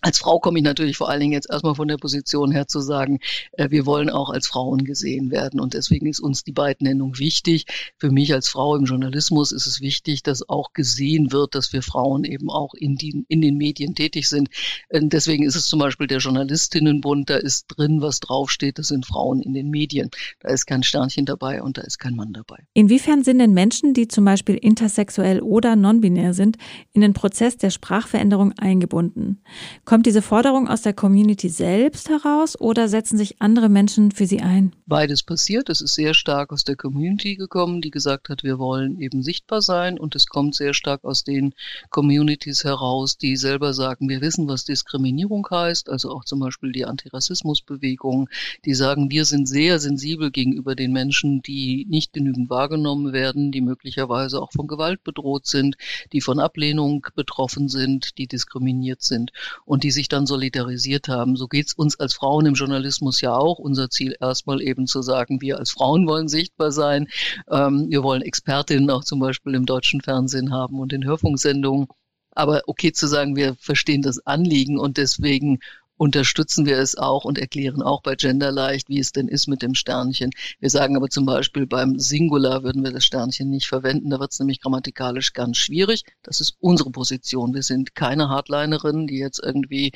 als 0.00 0.18
Frau 0.18 0.38
komme 0.38 0.58
ich 0.58 0.64
natürlich 0.64 0.96
vor 0.96 1.08
allen 1.08 1.20
Dingen 1.20 1.32
jetzt 1.32 1.50
erstmal 1.50 1.74
von 1.74 1.88
der 1.88 1.96
Position 1.96 2.52
her 2.52 2.68
zu 2.68 2.80
sagen, 2.80 3.18
äh, 3.52 3.70
wir 3.70 3.86
wollen 3.86 4.10
auch 4.10 4.30
als 4.30 4.46
Frauen 4.46 4.84
gesehen 4.84 5.30
werden. 5.30 5.60
Und 5.60 5.74
deswegen 5.74 6.06
ist 6.06 6.20
uns 6.20 6.44
die 6.44 6.52
Beidnennung 6.52 7.18
wichtig. 7.18 7.66
Für 7.98 8.10
mich 8.10 8.32
als 8.32 8.48
Frau 8.48 8.76
im 8.76 8.84
Journalismus 8.84 9.52
ist 9.52 9.66
es 9.66 9.80
wichtig, 9.80 10.22
dass 10.22 10.48
auch 10.48 10.72
gesehen 10.72 11.32
wird, 11.32 11.54
dass 11.54 11.72
wir 11.72 11.82
Frauen 11.82 12.24
eben 12.24 12.50
auch 12.50 12.74
in, 12.74 12.96
die, 12.96 13.24
in 13.28 13.40
den 13.40 13.56
Medien 13.56 13.94
tätig 13.94 14.28
sind. 14.28 14.48
Äh, 14.88 15.00
deswegen 15.02 15.44
ist 15.44 15.56
es 15.56 15.66
zum 15.66 15.80
Beispiel 15.80 16.06
der 16.06 16.18
Journalistinnenbund, 16.18 17.30
da 17.30 17.36
ist 17.36 17.66
drin, 17.68 18.00
was 18.00 18.20
draufsteht, 18.20 18.78
das 18.78 18.88
sind 18.88 19.06
Frauen 19.06 19.40
in 19.40 19.52
den 19.52 19.70
Medien. 19.70 20.10
Da 20.40 20.50
ist 20.50 20.66
kein 20.66 20.82
Sternchen 20.82 21.26
dabei 21.26 21.62
und 21.62 21.78
da 21.78 21.82
ist 21.82 21.98
kein 21.98 22.14
Mann 22.14 22.32
dabei. 22.32 22.58
Inwiefern 22.74 23.24
sind 23.24 23.38
denn 23.38 23.52
Menschen, 23.52 23.94
die 23.94 24.06
zum 24.06 24.24
Beispiel 24.24 24.56
intersexuell 24.56 25.40
oder 25.40 25.74
nonbinär 25.76 26.34
sind, 26.34 26.56
in 26.92 27.00
den 27.00 27.14
Prozess 27.14 27.56
der 27.56 27.70
Sprachveränderung 27.70 28.52
eingebunden? 28.58 29.42
Kommt 29.88 30.04
diese 30.04 30.20
Forderung 30.20 30.68
aus 30.68 30.82
der 30.82 30.92
Community 30.92 31.48
selbst 31.48 32.10
heraus 32.10 32.60
oder 32.60 32.88
setzen 32.88 33.16
sich 33.16 33.40
andere 33.40 33.70
Menschen 33.70 34.12
für 34.12 34.26
sie 34.26 34.40
ein? 34.40 34.74
Beides 34.84 35.22
passiert. 35.22 35.70
Es 35.70 35.80
ist 35.80 35.94
sehr 35.94 36.12
stark 36.12 36.52
aus 36.52 36.62
der 36.62 36.76
Community 36.76 37.36
gekommen, 37.36 37.80
die 37.80 37.90
gesagt 37.90 38.28
hat, 38.28 38.44
wir 38.44 38.58
wollen 38.58 39.00
eben 39.00 39.22
sichtbar 39.22 39.62
sein. 39.62 39.98
Und 39.98 40.14
es 40.14 40.26
kommt 40.26 40.54
sehr 40.54 40.74
stark 40.74 41.04
aus 41.04 41.24
den 41.24 41.54
Communities 41.88 42.64
heraus, 42.64 43.16
die 43.16 43.34
selber 43.36 43.72
sagen, 43.72 44.10
wir 44.10 44.20
wissen, 44.20 44.46
was 44.46 44.66
Diskriminierung 44.66 45.48
heißt. 45.50 45.88
Also 45.88 46.10
auch 46.10 46.26
zum 46.26 46.40
Beispiel 46.40 46.70
die 46.70 46.84
Antirassismusbewegung, 46.84 48.28
die 48.66 48.74
sagen, 48.74 49.10
wir 49.10 49.24
sind 49.24 49.48
sehr 49.48 49.78
sensibel 49.78 50.30
gegenüber 50.30 50.74
den 50.74 50.92
Menschen, 50.92 51.40
die 51.40 51.86
nicht 51.88 52.12
genügend 52.12 52.50
wahrgenommen 52.50 53.14
werden, 53.14 53.52
die 53.52 53.62
möglicherweise 53.62 54.42
auch 54.42 54.52
von 54.52 54.66
Gewalt 54.66 55.02
bedroht 55.02 55.46
sind, 55.46 55.78
die 56.12 56.20
von 56.20 56.40
Ablehnung 56.40 57.06
betroffen 57.14 57.70
sind, 57.70 58.18
die 58.18 58.26
diskriminiert 58.26 59.00
sind 59.00 59.32
und 59.64 59.77
die 59.80 59.90
sich 59.90 60.08
dann 60.08 60.26
solidarisiert 60.26 61.08
haben. 61.08 61.36
So 61.36 61.48
geht 61.48 61.68
es 61.68 61.74
uns 61.74 61.98
als 61.98 62.14
Frauen 62.14 62.46
im 62.46 62.54
Journalismus 62.54 63.20
ja 63.20 63.34
auch. 63.34 63.58
Unser 63.58 63.90
Ziel 63.90 64.16
erstmal 64.20 64.60
eben 64.62 64.86
zu 64.86 65.02
sagen, 65.02 65.40
wir 65.40 65.58
als 65.58 65.70
Frauen 65.70 66.06
wollen 66.06 66.28
sichtbar 66.28 66.72
sein. 66.72 67.08
Ähm, 67.50 67.86
wir 67.88 68.02
wollen 68.02 68.22
Expertinnen 68.22 68.90
auch 68.90 69.04
zum 69.04 69.20
Beispiel 69.20 69.54
im 69.54 69.66
deutschen 69.66 70.00
Fernsehen 70.00 70.52
haben 70.52 70.78
und 70.78 70.92
in 70.92 71.04
Hörfunksendungen. 71.04 71.88
Aber 72.30 72.62
okay 72.66 72.92
zu 72.92 73.06
sagen, 73.06 73.36
wir 73.36 73.56
verstehen 73.58 74.02
das 74.02 74.24
Anliegen 74.26 74.78
und 74.78 74.96
deswegen 74.96 75.58
unterstützen 75.98 76.64
wir 76.64 76.78
es 76.78 76.96
auch 76.96 77.24
und 77.24 77.36
erklären 77.38 77.82
auch 77.82 78.00
bei 78.00 78.14
Genderleicht, 78.14 78.88
wie 78.88 79.00
es 79.00 79.12
denn 79.12 79.28
ist 79.28 79.48
mit 79.48 79.60
dem 79.60 79.74
Sternchen. 79.74 80.30
Wir 80.60 80.70
sagen 80.70 80.96
aber 80.96 81.10
zum 81.10 81.26
Beispiel 81.26 81.66
beim 81.66 81.98
Singular 81.98 82.62
würden 82.62 82.82
wir 82.82 82.92
das 82.92 83.04
Sternchen 83.04 83.50
nicht 83.50 83.66
verwenden, 83.66 84.08
da 84.08 84.20
wird 84.20 84.32
es 84.32 84.38
nämlich 84.38 84.60
grammatikalisch 84.60 85.34
ganz 85.34 85.58
schwierig. 85.58 86.04
Das 86.22 86.40
ist 86.40 86.56
unsere 86.60 86.90
Position. 86.90 87.52
Wir 87.52 87.62
sind 87.62 87.94
keine 87.94 88.30
Hardlinerinnen, 88.30 89.06
die 89.06 89.18
jetzt 89.18 89.40
irgendwie 89.42 89.92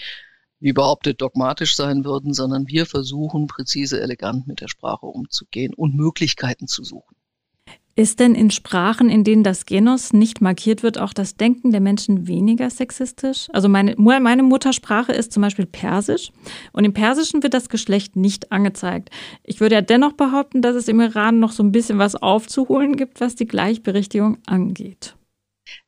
wie 0.60 0.72
behauptet 0.72 1.20
dogmatisch 1.20 1.74
sein 1.74 2.04
würden, 2.04 2.34
sondern 2.34 2.68
wir 2.68 2.86
versuchen 2.86 3.48
präzise, 3.48 4.00
elegant 4.00 4.46
mit 4.46 4.60
der 4.60 4.68
Sprache 4.68 5.06
umzugehen 5.06 5.74
und 5.74 5.96
Möglichkeiten 5.96 6.68
zu 6.68 6.84
suchen. 6.84 7.16
Ist 7.94 8.20
denn 8.20 8.34
in 8.34 8.50
Sprachen, 8.50 9.10
in 9.10 9.22
denen 9.22 9.42
das 9.42 9.66
Genos 9.66 10.14
nicht 10.14 10.40
markiert 10.40 10.82
wird, 10.82 10.98
auch 10.98 11.12
das 11.12 11.36
Denken 11.36 11.72
der 11.72 11.82
Menschen 11.82 12.26
weniger 12.26 12.70
sexistisch? 12.70 13.48
Also 13.52 13.68
meine, 13.68 13.94
meine 13.98 14.42
Muttersprache 14.42 15.12
ist 15.12 15.30
zum 15.30 15.42
Beispiel 15.42 15.66
Persisch 15.66 16.30
und 16.72 16.84
im 16.84 16.94
Persischen 16.94 17.42
wird 17.42 17.52
das 17.52 17.68
Geschlecht 17.68 18.16
nicht 18.16 18.50
angezeigt. 18.50 19.10
Ich 19.44 19.60
würde 19.60 19.74
ja 19.74 19.82
dennoch 19.82 20.14
behaupten, 20.14 20.62
dass 20.62 20.74
es 20.74 20.88
im 20.88 21.00
Iran 21.00 21.38
noch 21.38 21.52
so 21.52 21.62
ein 21.62 21.72
bisschen 21.72 21.98
was 21.98 22.14
aufzuholen 22.14 22.96
gibt, 22.96 23.20
was 23.20 23.34
die 23.34 23.46
Gleichberechtigung 23.46 24.38
angeht. 24.46 25.14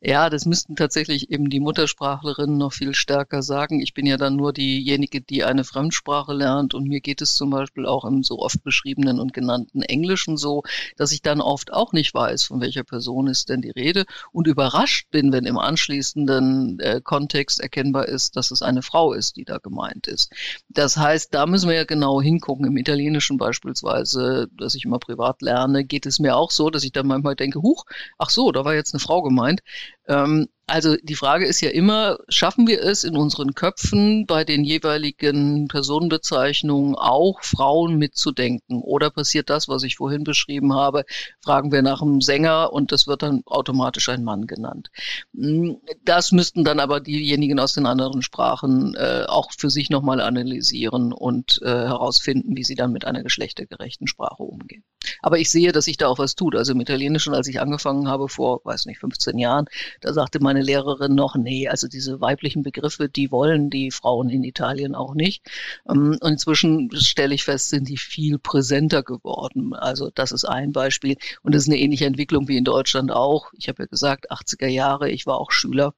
Ja, 0.07 0.29
das 0.29 0.45
müssten 0.45 0.77
tatsächlich 0.77 1.31
eben 1.31 1.49
die 1.49 1.61
Muttersprachlerinnen 1.61 2.59
noch 2.59 2.75
viel 2.75 2.93
stärker 2.93 3.43
sagen. 3.43 3.81
Ich 3.81 3.95
bin 3.95 4.05
ja 4.05 4.19
dann 4.19 4.37
nur 4.37 4.53
diejenige, 4.53 5.23
die 5.23 5.45
eine 5.45 5.65
Fremdsprache 5.65 6.35
lernt 6.35 6.75
und 6.75 6.87
mir 6.87 7.01
geht 7.01 7.23
es 7.23 7.37
zum 7.37 7.49
Beispiel 7.49 7.87
auch 7.87 8.05
im 8.05 8.23
so 8.23 8.41
oft 8.41 8.63
beschriebenen 8.63 9.19
und 9.19 9.33
genannten 9.33 9.81
Englischen 9.81 10.37
so, 10.37 10.63
dass 10.99 11.11
ich 11.13 11.23
dann 11.23 11.41
oft 11.41 11.73
auch 11.73 11.95
nicht 11.95 12.13
weiß, 12.13 12.45
von 12.45 12.61
welcher 12.61 12.85
Person 12.85 13.29
ist 13.29 13.49
denn 13.49 13.63
die 13.63 13.71
Rede 13.71 14.05
und 14.31 14.47
überrascht 14.47 15.11
bin, 15.11 15.33
wenn 15.33 15.47
im 15.47 15.57
anschließenden 15.57 16.81
äh, 16.81 17.01
Kontext 17.03 17.61
erkennbar 17.61 18.07
ist, 18.07 18.37
dass 18.37 18.51
es 18.51 18.61
eine 18.61 18.83
Frau 18.83 19.15
ist, 19.15 19.37
die 19.37 19.47
da 19.47 19.57
gemeint 19.57 20.07
ist. 20.07 20.31
Das 20.69 20.99
heißt, 20.99 21.33
da 21.33 21.47
müssen 21.47 21.71
wir 21.71 21.77
ja 21.77 21.85
genau 21.85 22.21
hingucken. 22.21 22.67
Im 22.67 22.77
Italienischen 22.77 23.39
beispielsweise, 23.39 24.49
dass 24.59 24.75
ich 24.75 24.85
immer 24.85 24.99
privat 24.99 25.41
lerne, 25.41 25.83
geht 25.83 26.05
es 26.05 26.19
mir 26.19 26.37
auch 26.37 26.51
so, 26.51 26.69
dass 26.69 26.85
ich 26.85 26.93
dann 26.93 27.07
manchmal 27.07 27.37
denke, 27.37 27.63
huch, 27.63 27.87
ach 28.19 28.29
so, 28.29 28.53
da 28.53 28.67
war 28.67 28.75
jetzt 28.75 28.93
eine 28.93 29.01
Frau 29.01 29.23
gemeint. 29.23 29.63
Ähm, 30.07 30.49
also 30.67 30.97
die 31.03 31.15
Frage 31.15 31.45
ist 31.45 31.61
ja 31.61 31.69
immer, 31.69 32.19
schaffen 32.29 32.67
wir 32.67 32.83
es 32.83 33.05
in 33.05 33.19
unseren 33.19 33.55
Köpfen 33.55 34.25
bei 34.25 34.45
den 34.45 34.65
jeweiligen 34.65 35.69
Personenbezeichnungen 35.69 36.95
auch 36.95 37.43
Frauen 37.43 37.97
mitzudenken? 37.97 38.81
Oder 38.81 39.11
passiert 39.11 39.51
das, 39.51 39.69
was 39.69 39.83
ich 39.83 39.97
vorhin 39.97 40.25
beschrieben 40.25 40.73
habe, 40.73 41.05
fragen 41.43 41.71
wir 41.71 41.83
nach 41.83 42.01
einem 42.01 42.23
Sänger 42.23 42.73
und 42.73 42.93
das 42.93 43.07
wird 43.07 43.23
dann 43.23 43.43
automatisch 43.45 44.09
ein 44.09 44.25
Mann 44.25 44.47
genannt. 44.47 44.91
Hm, 45.35 45.77
das 46.05 46.33
müssten 46.33 46.65
dann 46.65 46.81
aber 46.81 47.01
diejenigen 47.01 47.61
aus 47.61 47.75
den 47.75 47.85
anderen 47.85 48.23
Sprachen 48.23 48.95
äh, 48.95 49.25
auch 49.29 49.51
für 49.57 49.69
sich 49.69 49.91
nochmal 49.91 50.21
analysieren 50.21 51.13
und 51.13 51.61
äh, 51.63 51.69
herausfinden, 51.69 52.57
wie 52.57 52.65
sie 52.65 52.75
dann 52.75 52.93
mit 52.93 53.05
einer 53.05 53.23
geschlechtergerechten 53.23 54.07
Sprache 54.07 54.43
umgehen. 54.43 54.83
Aber 55.21 55.39
ich 55.39 55.51
sehe, 55.51 55.73
dass 55.73 55.85
sich 55.85 55.99
da 55.99 56.09
auch 56.09 56.19
was 56.19 56.37
tut. 56.37 56.57
Also 56.57 56.73
im 56.73 56.81
Italienischen, 56.81 57.35
als 57.35 57.49
ich 57.49 57.61
angefangen 57.61 58.09
habe 58.09 58.31
vor, 58.31 58.63
weiß 58.65 58.87
nicht, 58.87 59.01
15 59.01 59.39
Jahren, 59.39 59.67
da 60.01 60.13
sagte 60.13 60.41
meine 60.41 60.63
Lehrerin 60.63 61.15
noch, 61.15 61.37
nee, 61.37 61.69
also 61.69 61.89
diese 61.89 62.21
weiblichen 62.21 62.63
Begriffe, 62.63 63.09
die 63.09 63.31
wollen 63.31 63.71
die 63.71 63.91
Frauen 63.91 64.29
in 64.31 64.45
Italien 64.45 64.95
auch 64.95 65.15
nicht. 65.15 65.47
Ähm, 65.89 66.19
und 66.21 66.33
inzwischen 66.33 66.91
stelle 66.95 67.35
ich 67.35 67.45
fest, 67.45 67.71
sind 67.71 67.89
die 67.89 67.97
viel 67.97 68.39
präsenter 68.39 69.03
geworden. 69.03 69.75
Also 69.75 70.11
das 70.15 70.33
ist 70.33 70.45
ein 70.45 70.73
Beispiel. 70.73 71.17
Und 71.43 71.55
das 71.55 71.63
ist 71.63 71.69
eine 71.69 71.79
ähnliche 71.79 72.07
Entwicklung 72.07 72.49
wie 72.49 72.57
in 72.57 72.65
Deutschland 72.65 73.13
auch. 73.13 73.53
Ich 73.57 73.69
habe 73.69 73.85
ja 73.85 73.87
gesagt, 73.87 74.31
80er 74.31 74.69
Jahre, 74.69 75.11
ich 75.11 75.27
war 75.27 75.39
auch 75.39 75.51
Schüler 75.51 75.95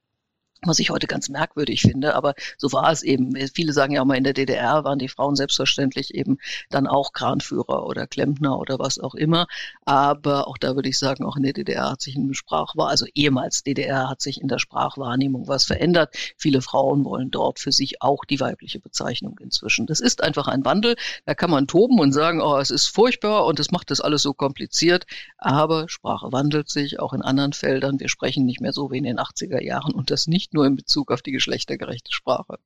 was 0.63 0.79
ich 0.79 0.89
heute 0.89 1.07
ganz 1.07 1.29
merkwürdig 1.29 1.81
finde, 1.81 2.15
aber 2.15 2.33
so 2.57 2.71
war 2.71 2.91
es 2.91 3.03
eben. 3.03 3.35
Viele 3.53 3.73
sagen 3.73 3.93
ja 3.93 4.03
mal, 4.03 4.17
in 4.17 4.23
der 4.23 4.33
DDR 4.33 4.83
waren 4.83 4.99
die 4.99 5.09
Frauen 5.09 5.35
selbstverständlich 5.35 6.15
eben 6.15 6.37
dann 6.69 6.87
auch 6.87 7.13
Kranführer 7.13 7.85
oder 7.85 8.07
Klempner 8.07 8.57
oder 8.57 8.79
was 8.79 8.99
auch 8.99 9.15
immer. 9.15 9.47
Aber 9.85 10.47
auch 10.47 10.57
da 10.57 10.75
würde 10.75 10.89
ich 10.89 10.97
sagen, 10.97 11.25
auch 11.25 11.37
in 11.37 11.43
der 11.43 11.53
DDR 11.53 11.91
hat 11.91 12.01
sich 12.01 12.15
in 12.15 12.27
der 12.27 12.33
Sprachwahrnehmung, 12.33 12.89
also 12.89 13.05
ehemals 13.13 13.63
DDR 13.63 14.09
hat 14.09 14.21
sich 14.21 14.41
in 14.41 14.47
der 14.47 14.59
Sprachwahrnehmung 14.59 15.47
was 15.47 15.65
verändert. 15.65 16.15
Viele 16.37 16.61
Frauen 16.61 17.05
wollen 17.05 17.31
dort 17.31 17.59
für 17.59 17.71
sich 17.71 18.01
auch 18.01 18.25
die 18.25 18.39
weibliche 18.39 18.79
Bezeichnung 18.79 19.37
inzwischen. 19.39 19.85
Das 19.85 19.99
ist 19.99 20.23
einfach 20.23 20.47
ein 20.47 20.65
Wandel. 20.65 20.95
Da 21.25 21.35
kann 21.35 21.51
man 21.51 21.67
toben 21.67 21.99
und 21.99 22.13
sagen, 22.13 22.41
oh, 22.41 22.57
es 22.57 22.71
ist 22.71 22.87
furchtbar 22.87 23.45
und 23.45 23.59
es 23.59 23.71
macht 23.71 23.91
das 23.91 24.01
alles 24.01 24.21
so 24.21 24.33
kompliziert. 24.33 25.05
Aber 25.37 25.87
Sprache 25.89 26.31
wandelt 26.31 26.69
sich 26.69 26.99
auch 26.99 27.13
in 27.13 27.21
anderen 27.21 27.53
Feldern. 27.53 27.99
Wir 27.99 28.09
sprechen 28.09 28.45
nicht 28.45 28.61
mehr 28.61 28.73
so 28.73 28.91
wie 28.91 28.97
in 28.97 29.03
den 29.03 29.19
80er 29.19 29.61
Jahren 29.61 29.93
und 29.93 30.09
das 30.11 30.27
nicht 30.27 30.46
nicht 30.47 30.53
nur 30.53 30.65
in 30.65 30.75
Bezug 30.75 31.11
auf 31.11 31.21
die 31.21 31.31
geschlechtergerechte 31.31 32.13
Sprache. 32.13 32.57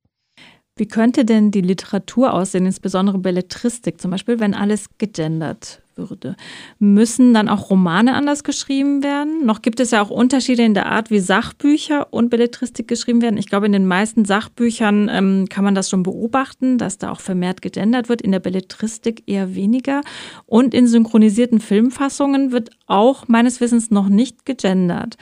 Wie 0.77 0.88
könnte 0.88 1.25
denn 1.25 1.51
die 1.51 1.61
Literatur 1.61 2.33
aussehen, 2.33 2.65
insbesondere 2.65 3.17
Belletristik 3.17 4.00
zum 4.00 4.11
Beispiel, 4.11 4.39
wenn 4.39 4.53
alles 4.53 4.85
gegendert 4.97 5.81
würde? 5.95 6.38
Müssen 6.79 7.33
dann 7.33 7.50
auch 7.50 7.69
Romane 7.69 8.13
anders 8.13 8.43
geschrieben 8.43 9.03
werden? 9.03 9.45
Noch 9.45 9.61
gibt 9.61 9.79
es 9.79 9.91
ja 9.91 10.01
auch 10.01 10.09
Unterschiede 10.09 10.63
in 10.63 10.73
der 10.73 10.85
Art, 10.85 11.11
wie 11.11 11.19
Sachbücher 11.19 12.13
und 12.13 12.29
Belletristik 12.29 12.88
geschrieben 12.88 13.21
werden. 13.21 13.38
Ich 13.38 13.47
glaube, 13.47 13.65
in 13.65 13.73
den 13.73 13.85
meisten 13.85 14.23
Sachbüchern 14.23 15.09
ähm, 15.11 15.47
kann 15.50 15.65
man 15.65 15.75
das 15.75 15.89
schon 15.89 16.03
beobachten, 16.03 16.77
dass 16.77 16.97
da 16.97 17.11
auch 17.11 17.19
vermehrt 17.19 17.61
gegendert 17.61 18.07
wird, 18.07 18.21
in 18.21 18.31
der 18.31 18.39
Belletristik 18.39 19.23
eher 19.27 19.55
weniger. 19.55 20.01
Und 20.45 20.73
in 20.73 20.88
synchronisierten 20.88 21.59
Filmfassungen 21.59 22.51
wird 22.51 22.69
auch 22.88 23.27
meines 23.27 23.59
Wissens 23.59 23.91
noch 23.91 24.07
nicht 24.07 24.45
gegendert. 24.45 25.17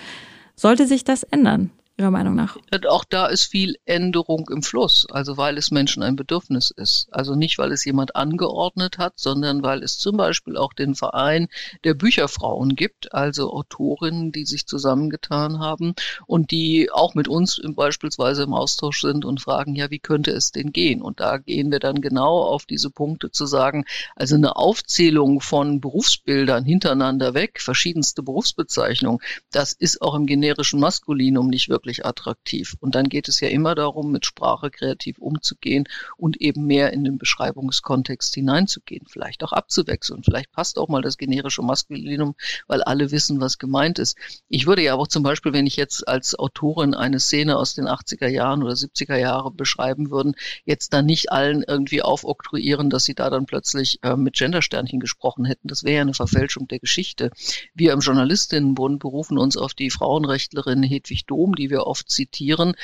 Sollte 0.56 0.86
sich 0.86 1.04
das 1.04 1.24
ändern? 1.24 1.72
Ihrer 2.00 2.12
Meinung 2.12 2.34
nach? 2.34 2.56
Auch 2.88 3.04
da 3.04 3.28
ist 3.28 3.44
viel 3.44 3.76
Änderung 3.84 4.50
im 4.50 4.64
Fluss, 4.64 5.06
also 5.12 5.36
weil 5.36 5.58
es 5.58 5.70
Menschen 5.70 6.02
ein 6.02 6.16
Bedürfnis 6.16 6.72
ist. 6.72 7.10
Also 7.12 7.36
nicht, 7.36 7.58
weil 7.58 7.74
es 7.74 7.84
jemand 7.84 8.16
angeordnet 8.16 8.98
hat, 8.98 9.14
sondern 9.18 9.64
weil 9.64 9.84
es 9.84 9.98
zum 9.98 10.16
Beispiel 10.16 10.56
auch 10.56 10.72
den 10.72 10.96
Verein 10.96 11.50
der 11.84 11.96
Bücherfrauen 11.96 12.76
gibt, 12.76 13.14
also 13.14 13.52
Autorinnen, 13.52 14.32
die 14.32 14.46
sich 14.46 14.66
zusammengetan 14.66 15.60
haben 15.60 15.94
und 16.26 16.52
die 16.52 16.90
auch 16.90 17.16
mit 17.16 17.28
uns 17.28 17.62
beispielsweise 17.76 18.44
im 18.44 18.54
Austausch 18.54 19.02
sind 19.02 19.26
und 19.26 19.42
fragen, 19.42 19.76
ja, 19.76 19.92
wie 19.92 20.00
könnte 20.00 20.32
es 20.32 20.54
denn 20.54 20.72
gehen? 20.72 21.02
Und 21.02 21.20
da 21.20 21.38
gehen 21.38 21.70
wir 21.70 21.80
dann 21.80 22.00
genau 22.00 22.44
auf 22.44 22.66
diese 22.66 22.92
Punkte 22.92 23.30
zu 23.30 23.46
sagen, 23.46 23.84
also 24.16 24.36
eine 24.36 24.56
Aufzählung 24.56 25.42
von 25.42 25.82
Berufsbildern 25.82 26.64
hintereinander 26.64 27.34
weg, 27.34 27.60
verschiedenste 27.60 28.24
Berufsbezeichnungen, 28.24 29.20
das 29.52 29.74
ist 29.74 30.02
auch 30.02 30.16
im 30.16 30.28
generischen 30.28 30.80
Maskulinum 30.80 31.50
nicht 31.50 31.68
wirklich 31.68 31.89
wirklich 31.90 32.06
attraktiv. 32.06 32.76
Und 32.80 32.94
dann 32.94 33.10
geht 33.10 33.28
es 33.28 33.40
ja 33.40 33.50
immer 33.50 33.74
darum, 33.74 34.12
mit 34.12 34.26
Sprache 34.26 34.70
kreativ 34.70 35.18
umzugehen 35.18 35.86
und 36.18 36.40
eben 36.40 36.66
mehr 36.66 36.94
in 36.94 37.04
den 37.04 37.18
Beschreibungskontext 37.18 38.36
hineinzugehen, 38.36 39.08
vielleicht 39.08 39.44
auch 39.44 39.52
abzuwechseln. 39.52 40.24
Vielleicht 40.24 40.52
passt 40.52 40.78
auch 40.78 40.88
mal 40.88 41.02
das 41.02 41.18
generische 41.18 41.64
Maskulinum, 41.64 42.36
weil 42.68 42.84
alle 42.84 43.10
wissen, 43.10 43.42
was 43.42 43.58
gemeint 43.58 43.98
ist. 43.98 44.18
Ich 44.50 44.68
würde 44.68 44.84
ja 44.84 44.94
auch 44.94 45.08
zum 45.08 45.24
Beispiel, 45.24 45.52
wenn 45.52 45.66
ich 45.66 45.78
jetzt 45.78 46.08
als 46.08 46.38
Autorin 46.38 46.94
eine 46.94 47.20
Szene 47.20 47.58
aus 47.58 47.74
den 47.74 47.88
80er 47.88 48.28
Jahren 48.28 48.62
oder 48.62 48.74
70er 48.74 49.16
Jahren 49.16 49.56
beschreiben 49.56 50.12
würden, 50.12 50.36
jetzt 50.66 50.94
dann 50.94 51.08
nicht 51.08 51.32
allen 51.32 51.64
irgendwie 51.68 52.04
aufoktroyieren, 52.04 52.92
dass 52.92 53.06
sie 53.06 53.16
da 53.16 53.32
dann 53.32 53.48
plötzlich 53.48 54.00
äh, 54.04 54.16
mit 54.16 54.36
Gendersternchen 54.36 55.00
gesprochen 55.00 55.46
hätten. 55.46 55.68
Das 55.68 55.84
wäre 55.84 55.96
ja 55.96 56.02
eine 56.02 56.14
Verfälschung 56.14 56.68
der 56.68 56.80
Geschichte. 56.80 57.32
Wir 57.74 57.94
im 57.94 58.00
Journalistinnenbund 58.00 59.00
berufen 59.00 59.40
uns 59.40 59.58
auf 59.58 59.74
die 59.74 59.90
Frauenrechtlerin 59.90 60.84
Hedwig 60.84 61.26
Dom, 61.26 61.56
die 61.56 61.70
wir 61.70 61.79
oft 61.88 62.10
zitieren. 62.10 62.76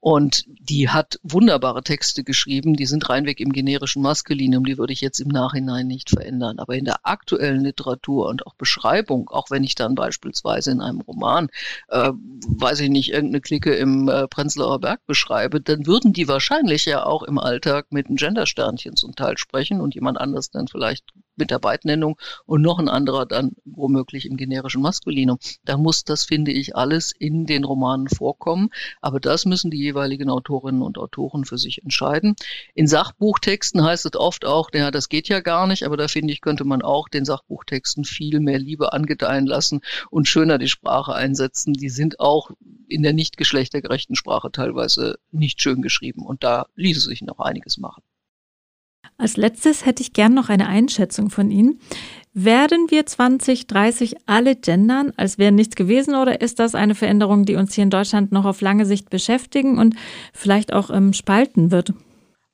Und 0.00 0.44
die 0.46 0.88
hat 0.88 1.18
wunderbare 1.24 1.82
Texte 1.82 2.22
geschrieben, 2.22 2.74
die 2.74 2.86
sind 2.86 3.08
reinweg 3.08 3.40
im 3.40 3.52
generischen 3.52 4.00
Maskulinum, 4.00 4.64
die 4.64 4.78
würde 4.78 4.92
ich 4.92 5.00
jetzt 5.00 5.18
im 5.18 5.26
Nachhinein 5.26 5.88
nicht 5.88 6.10
verändern. 6.10 6.60
Aber 6.60 6.76
in 6.76 6.84
der 6.84 7.00
aktuellen 7.02 7.62
Literatur 7.62 8.28
und 8.28 8.46
auch 8.46 8.54
Beschreibung, 8.54 9.28
auch 9.28 9.50
wenn 9.50 9.64
ich 9.64 9.74
dann 9.74 9.96
beispielsweise 9.96 10.70
in 10.70 10.80
einem 10.80 11.00
Roman, 11.00 11.48
äh, 11.88 12.12
weiß 12.12 12.78
ich 12.80 12.90
nicht, 12.90 13.10
irgendeine 13.10 13.40
Clique 13.40 13.74
im 13.74 14.08
äh, 14.08 14.28
Prenzlauer 14.28 14.78
Berg 14.80 15.04
beschreibe, 15.06 15.60
dann 15.60 15.86
würden 15.86 16.12
die 16.12 16.28
wahrscheinlich 16.28 16.84
ja 16.84 17.04
auch 17.04 17.24
im 17.24 17.38
Alltag 17.38 17.86
mit 17.90 18.06
einem 18.06 18.16
Gendersternchen 18.16 18.94
zum 18.94 19.16
Teil 19.16 19.36
sprechen 19.36 19.80
und 19.80 19.96
jemand 19.96 20.18
anders 20.18 20.50
dann 20.50 20.68
vielleicht 20.68 21.04
mit 21.38 21.50
der 21.50 21.58
Beidnennung 21.58 22.18
und 22.46 22.62
noch 22.62 22.78
ein 22.78 22.88
anderer 22.88 23.26
dann 23.26 23.52
womöglich 23.64 24.26
im 24.26 24.36
generischen 24.36 24.82
Maskulinum. 24.82 25.38
Da 25.64 25.76
muss 25.76 26.04
das, 26.04 26.24
finde 26.24 26.52
ich, 26.52 26.76
alles 26.76 27.12
in 27.18 27.46
den 27.46 27.64
Romanen 27.64 28.08
vorkommen. 28.08 28.70
Aber 29.00 29.20
das 29.20 29.44
müssen 29.44 29.70
die 29.70 29.78
jeweiligen 29.78 30.30
Autorinnen 30.30 30.82
und 30.82 30.98
Autoren 30.98 31.44
für 31.44 31.58
sich 31.58 31.82
entscheiden. 31.82 32.34
In 32.74 32.86
Sachbuchtexten 32.86 33.82
heißt 33.82 34.06
es 34.06 34.16
oft 34.16 34.44
auch, 34.44 34.70
ja, 34.74 34.90
das 34.90 35.08
geht 35.08 35.28
ja 35.28 35.40
gar 35.40 35.66
nicht, 35.66 35.84
aber 35.84 35.96
da 35.96 36.08
finde 36.08 36.32
ich, 36.32 36.40
könnte 36.40 36.64
man 36.64 36.82
auch 36.82 37.08
den 37.08 37.24
Sachbuchtexten 37.24 38.04
viel 38.04 38.40
mehr 38.40 38.58
Liebe 38.58 38.92
angedeihen 38.92 39.46
lassen 39.46 39.80
und 40.10 40.28
schöner 40.28 40.58
die 40.58 40.68
Sprache 40.68 41.14
einsetzen. 41.14 41.72
Die 41.72 41.90
sind 41.90 42.20
auch 42.20 42.50
in 42.88 43.02
der 43.02 43.12
nicht 43.12 43.36
geschlechtergerechten 43.36 44.16
Sprache 44.16 44.50
teilweise 44.50 45.18
nicht 45.30 45.62
schön 45.62 45.82
geschrieben 45.82 46.24
und 46.24 46.42
da 46.42 46.66
ließe 46.74 47.00
sich 47.00 47.22
noch 47.22 47.38
einiges 47.38 47.78
machen. 47.78 48.02
Als 49.20 49.36
letztes 49.36 49.84
hätte 49.84 50.00
ich 50.00 50.12
gern 50.12 50.32
noch 50.32 50.48
eine 50.48 50.68
Einschätzung 50.68 51.28
von 51.28 51.50
Ihnen. 51.50 51.80
Werden 52.34 52.86
wir 52.88 53.04
2030 53.04 54.14
alle 54.26 54.54
gendern, 54.54 55.12
als 55.16 55.38
wäre 55.38 55.50
nichts 55.50 55.74
gewesen, 55.74 56.14
oder 56.14 56.40
ist 56.40 56.60
das 56.60 56.76
eine 56.76 56.94
Veränderung, 56.94 57.44
die 57.44 57.56
uns 57.56 57.74
hier 57.74 57.82
in 57.82 57.90
Deutschland 57.90 58.30
noch 58.30 58.44
auf 58.44 58.60
lange 58.60 58.86
Sicht 58.86 59.10
beschäftigen 59.10 59.76
und 59.76 59.96
vielleicht 60.32 60.72
auch 60.72 60.90
ähm, 60.90 61.12
spalten 61.14 61.72
wird? 61.72 61.92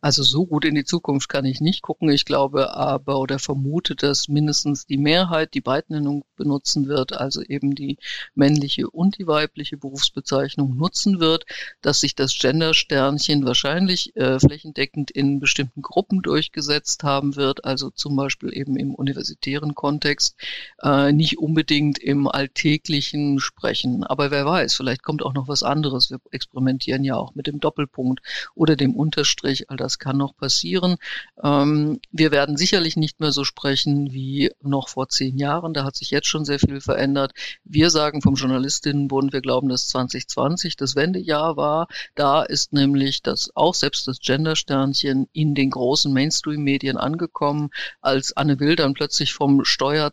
Also 0.00 0.22
so 0.22 0.46
gut 0.46 0.64
in 0.64 0.74
die 0.74 0.84
Zukunft 0.84 1.28
kann 1.28 1.44
ich 1.44 1.60
nicht 1.60 1.82
gucken. 1.82 2.08
Ich 2.10 2.24
glaube 2.24 2.74
aber 2.74 3.20
oder 3.20 3.38
vermute, 3.38 3.94
dass 3.94 4.28
mindestens 4.28 4.86
die 4.86 4.98
Mehrheit 4.98 5.52
die 5.52 5.60
Beidnennung 5.60 6.24
benutzen 6.36 6.88
wird, 6.88 7.12
also 7.12 7.42
eben 7.42 7.74
die 7.74 7.98
männliche 8.34 8.90
und 8.90 9.18
die 9.18 9.26
weibliche 9.26 9.76
Berufsbezeichnung 9.76 10.76
nutzen 10.76 11.20
wird, 11.20 11.44
dass 11.82 12.00
sich 12.00 12.14
das 12.14 12.36
Gender-Sternchen 12.38 13.44
wahrscheinlich 13.44 14.14
äh, 14.16 14.38
flächendeckend 14.38 15.10
in 15.10 15.40
bestimmten 15.40 15.82
Gruppen 15.82 16.22
durchgesetzt 16.22 17.02
haben 17.02 17.36
wird, 17.36 17.64
also 17.64 17.90
zum 17.90 18.16
Beispiel 18.16 18.56
eben 18.56 18.76
im 18.76 18.94
universitären 18.94 19.74
Kontext, 19.74 20.36
äh, 20.82 21.12
nicht 21.12 21.38
unbedingt 21.38 21.98
im 21.98 22.28
alltäglichen 22.28 23.40
Sprechen. 23.40 24.04
Aber 24.04 24.30
wer 24.30 24.46
weiß, 24.46 24.74
vielleicht 24.74 25.02
kommt 25.02 25.22
auch 25.22 25.34
noch 25.34 25.48
was 25.48 25.62
anderes. 25.62 26.10
Wir 26.10 26.20
experimentieren 26.30 27.04
ja 27.04 27.16
auch 27.16 27.34
mit 27.34 27.46
dem 27.46 27.60
Doppelpunkt 27.60 28.20
oder 28.54 28.76
dem 28.76 28.94
Unterstrich. 28.94 29.70
All 29.70 29.76
das 29.76 29.98
kann 29.98 30.16
noch 30.16 30.36
passieren. 30.36 30.96
Ähm, 31.42 32.00
wir 32.10 32.30
werden 32.30 32.56
sicherlich 32.56 32.96
nicht 32.96 33.20
mehr 33.20 33.32
so 33.32 33.44
sprechen 33.44 34.12
wie 34.12 34.50
noch 34.62 34.88
vor 34.88 35.08
zehn 35.08 35.38
Jahren. 35.38 35.74
Da 35.74 35.84
hat 35.84 35.96
sich 35.96 36.10
jetzt 36.10 36.23
schon 36.26 36.44
sehr 36.44 36.58
viel 36.58 36.80
verändert. 36.80 37.32
Wir 37.64 37.90
sagen 37.90 38.22
vom 38.22 38.34
Journalistinnenbund, 38.34 39.32
wir 39.32 39.40
glauben, 39.40 39.68
dass 39.68 39.88
2020 39.88 40.76
das 40.76 40.96
Wendejahr 40.96 41.56
war. 41.56 41.88
Da 42.14 42.42
ist 42.42 42.72
nämlich 42.72 43.22
das 43.22 43.50
auch 43.54 43.74
selbst 43.74 44.08
das 44.08 44.18
Gendersternchen 44.20 45.28
in 45.32 45.54
den 45.54 45.70
großen 45.70 46.12
Mainstream-Medien 46.12 46.96
angekommen, 46.96 47.70
als 48.00 48.36
Anne 48.36 48.60
Will 48.60 48.76
dann 48.76 48.94
plötzlich 48.94 49.32
vom 49.34 49.64
Steuer 49.64 50.12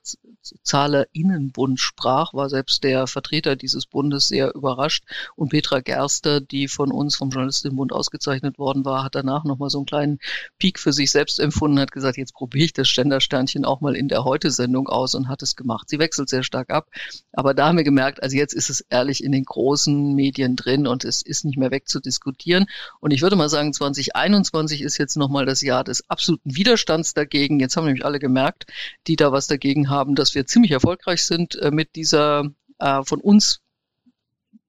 Zahlerinnenbund 0.64 1.80
sprach, 1.80 2.34
war 2.34 2.50
selbst 2.50 2.84
der 2.84 3.08
Vertreter 3.08 3.56
dieses 3.56 3.86
Bundes 3.86 4.28
sehr 4.28 4.54
überrascht. 4.56 5.04
Und 5.36 5.50
Petra 5.50 5.80
Gerster, 5.80 6.42
die 6.42 6.68
von 6.68 6.92
uns 6.92 7.16
vom 7.16 7.30
Journalistinnenbund 7.30 7.94
ausgezeichnet 7.94 8.58
worden 8.58 8.86
war, 8.86 9.04
hat 9.04 9.16
danach 9.16 9.44
nochmal 9.44 9.70
so 9.70 9.80
einen 9.80 9.86
kleinen 9.86 10.20
Peak 10.60 10.80
für 10.80 10.94
sich 10.94 11.12
selbst 11.12 11.40
empfunden, 11.40 11.80
hat 11.80 11.92
gesagt, 11.92 12.18
jetzt 12.18 12.34
probiere 12.34 12.66
ich 12.66 12.74
das 12.74 12.88
Ständersternchen 12.88 13.66
auch 13.66 13.82
mal 13.82 13.96
in 13.96 14.08
der 14.08 14.24
Heute-Sendung 14.24 14.88
aus 14.88 15.16
und 15.16 15.28
hat 15.28 15.42
es 15.42 15.56
gemacht. 15.56 15.90
Sie 15.90 16.00
wechselt 16.00 16.30
sehr 16.30 16.44
stark 16.44 16.72
ab. 16.72 16.90
Aber 17.34 17.54
da 17.54 17.68
haben 17.68 17.78
wir 17.78 17.84
gemerkt, 17.84 18.22
also 18.24 18.36
jetzt 18.36 18.54
ist 18.54 18.70
es 18.70 18.82
ehrlich 18.90 19.24
in 19.24 19.32
den 19.32 19.46
großen 19.46 20.14
Medien 20.14 20.56
drin 20.56 20.88
und 20.88 21.06
es 21.06 21.22
ist 21.22 21.46
nicht 21.46 21.58
mehr 21.58 21.72
wegzudiskutieren. 21.72 22.66
Und 23.00 23.12
ich 23.12 23.22
würde 23.22 23.36
mal 23.36 23.50
sagen, 23.50 23.74
2021 23.74 24.82
ist 24.82 24.98
jetzt 24.98 25.18
nochmal 25.18 25.46
das 25.46 25.62
Jahr 25.62 25.84
des 25.84 26.10
absoluten 26.10 26.56
Widerstands 26.56 27.14
dagegen. 27.14 27.60
Jetzt 27.60 27.78
haben 27.78 27.86
nämlich 27.86 28.06
alle 28.06 28.20
gemerkt, 28.20 28.66
die 29.08 29.16
da 29.16 29.32
was 29.32 29.48
dagegen 29.48 29.90
haben, 29.90 30.16
dass 30.16 30.31
wir 30.36 30.46
ziemlich 30.46 30.72
erfolgreich 30.72 31.26
sind 31.26 31.56
äh, 31.56 31.72
mit 31.72 31.96
dieser 31.96 32.46
äh, 32.80 33.04
von 33.04 33.20
uns 33.22 33.62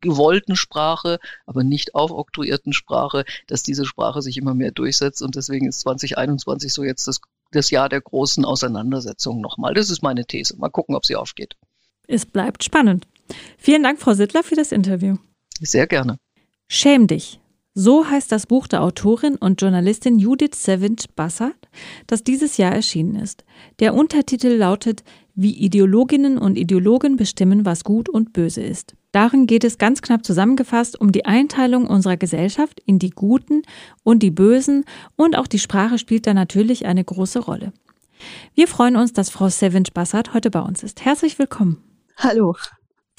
gewollten 0.00 0.56
Sprache, 0.56 1.18
aber 1.46 1.62
nicht 1.64 1.94
aufoktroyierten 1.94 2.72
Sprache, 2.72 3.24
dass 3.46 3.62
diese 3.62 3.86
Sprache 3.86 4.20
sich 4.20 4.36
immer 4.36 4.52
mehr 4.52 4.72
durchsetzt 4.72 5.22
und 5.22 5.36
deswegen 5.36 5.68
ist 5.68 5.80
2021 5.80 6.72
so 6.72 6.84
jetzt 6.84 7.06
das, 7.06 7.20
das 7.52 7.70
Jahr 7.70 7.88
der 7.88 8.00
großen 8.00 8.44
Auseinandersetzung 8.44 9.40
nochmal. 9.40 9.74
Das 9.74 9.90
ist 9.90 10.02
meine 10.02 10.26
These. 10.26 10.56
Mal 10.58 10.70
gucken, 10.70 10.94
ob 10.96 11.06
sie 11.06 11.16
aufgeht. 11.16 11.56
Es 12.06 12.26
bleibt 12.26 12.64
spannend. 12.64 13.06
Vielen 13.56 13.82
Dank, 13.82 14.00
Frau 14.00 14.12
Sittler, 14.12 14.42
für 14.42 14.56
das 14.56 14.72
Interview. 14.72 15.16
Sehr 15.60 15.86
gerne. 15.86 16.18
Schäm 16.68 17.06
dich. 17.06 17.38
So 17.74 18.06
heißt 18.06 18.30
das 18.30 18.46
Buch 18.46 18.66
der 18.66 18.82
Autorin 18.82 19.36
und 19.36 19.62
Journalistin 19.62 20.18
Judith 20.18 20.56
Savage 20.56 21.06
Bassard, 21.14 21.61
das 22.06 22.24
dieses 22.24 22.56
Jahr 22.56 22.72
erschienen 22.72 23.16
ist. 23.16 23.44
Der 23.80 23.94
Untertitel 23.94 24.48
lautet 24.48 25.02
Wie 25.34 25.54
Ideologinnen 25.54 26.38
und 26.38 26.56
Ideologen 26.56 27.16
bestimmen, 27.16 27.64
was 27.64 27.84
gut 27.84 28.08
und 28.08 28.32
böse 28.32 28.62
ist. 28.62 28.94
Darin 29.12 29.46
geht 29.46 29.64
es 29.64 29.78
ganz 29.78 30.00
knapp 30.02 30.24
zusammengefasst 30.24 31.00
um 31.00 31.12
die 31.12 31.24
Einteilung 31.24 31.86
unserer 31.86 32.16
Gesellschaft 32.16 32.80
in 32.86 32.98
die 32.98 33.10
Guten 33.10 33.62
und 34.02 34.22
die 34.22 34.30
Bösen 34.30 34.84
und 35.16 35.36
auch 35.36 35.46
die 35.46 35.58
Sprache 35.58 35.98
spielt 35.98 36.26
da 36.26 36.34
natürlich 36.34 36.86
eine 36.86 37.04
große 37.04 37.40
Rolle. 37.40 37.72
Wir 38.54 38.68
freuen 38.68 38.96
uns, 38.96 39.12
dass 39.12 39.30
Frau 39.30 39.48
Savage 39.48 39.90
Bassard 39.92 40.32
heute 40.32 40.50
bei 40.50 40.60
uns 40.60 40.82
ist. 40.82 41.04
Herzlich 41.04 41.38
willkommen. 41.38 41.82
Hallo. 42.16 42.54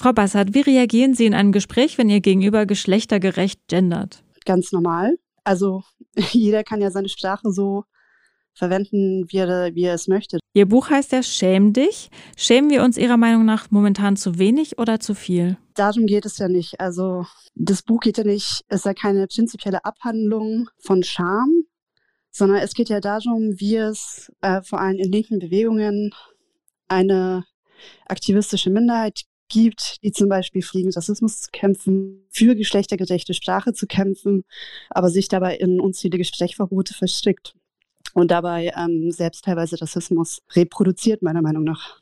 Frau 0.00 0.12
Bassard, 0.12 0.54
wie 0.54 0.62
reagieren 0.62 1.14
Sie 1.14 1.26
in 1.26 1.34
einem 1.34 1.52
Gespräch, 1.52 1.98
wenn 1.98 2.08
Ihr 2.08 2.20
Gegenüber 2.20 2.66
geschlechtergerecht 2.66 3.68
gendert? 3.68 4.24
ganz 4.44 4.72
normal. 4.72 5.16
Also 5.42 5.82
jeder 6.16 6.64
kann 6.64 6.80
ja 6.80 6.90
seine 6.90 7.08
Sprache 7.08 7.50
so 7.50 7.84
verwenden, 8.54 9.26
wie 9.28 9.38
er, 9.38 9.74
wie 9.74 9.84
er 9.84 9.94
es 9.94 10.08
möchte. 10.08 10.38
Ihr 10.54 10.66
Buch 10.66 10.90
heißt 10.90 11.12
ja 11.12 11.22
Schäm 11.22 11.72
dich. 11.72 12.10
Schämen 12.36 12.70
wir 12.70 12.82
uns 12.82 12.96
Ihrer 12.96 13.16
Meinung 13.16 13.44
nach 13.44 13.70
momentan 13.70 14.16
zu 14.16 14.38
wenig 14.38 14.78
oder 14.78 15.00
zu 15.00 15.14
viel? 15.14 15.56
Darum 15.74 16.06
geht 16.06 16.24
es 16.24 16.38
ja 16.38 16.48
nicht. 16.48 16.80
Also 16.80 17.26
das 17.54 17.82
Buch 17.82 18.00
geht 18.00 18.18
ja 18.18 18.24
nicht, 18.24 18.62
es 18.68 18.80
ist 18.80 18.84
ja 18.84 18.94
keine 18.94 19.26
prinzipielle 19.26 19.84
Abhandlung 19.84 20.68
von 20.78 21.02
Scham, 21.02 21.64
sondern 22.30 22.58
es 22.58 22.74
geht 22.74 22.88
ja 22.88 23.00
darum, 23.00 23.58
wie 23.58 23.76
es 23.76 24.32
äh, 24.40 24.62
vor 24.62 24.80
allem 24.80 24.98
in 24.98 25.10
linken 25.10 25.40
Bewegungen 25.40 26.12
eine 26.88 27.44
aktivistische 28.06 28.70
Minderheit 28.70 29.22
gibt, 29.48 30.02
die 30.02 30.12
zum 30.12 30.28
Beispiel 30.28 30.62
gegen 30.72 30.92
Rassismus 30.92 31.42
zu 31.42 31.50
kämpfen, 31.52 32.24
für 32.30 32.54
geschlechtergerechte 32.54 33.34
Sprache 33.34 33.72
zu 33.72 33.86
kämpfen, 33.86 34.44
aber 34.90 35.10
sich 35.10 35.28
dabei 35.28 35.56
in 35.56 35.80
unzählige 35.80 36.24
Sprechverbote 36.24 36.94
verstrickt 36.94 37.54
und 38.12 38.30
dabei 38.30 38.72
ähm, 38.76 39.10
selbst 39.10 39.44
teilweise 39.44 39.80
Rassismus 39.80 40.42
reproduziert, 40.52 41.22
meiner 41.22 41.42
Meinung 41.42 41.64
nach. 41.64 42.00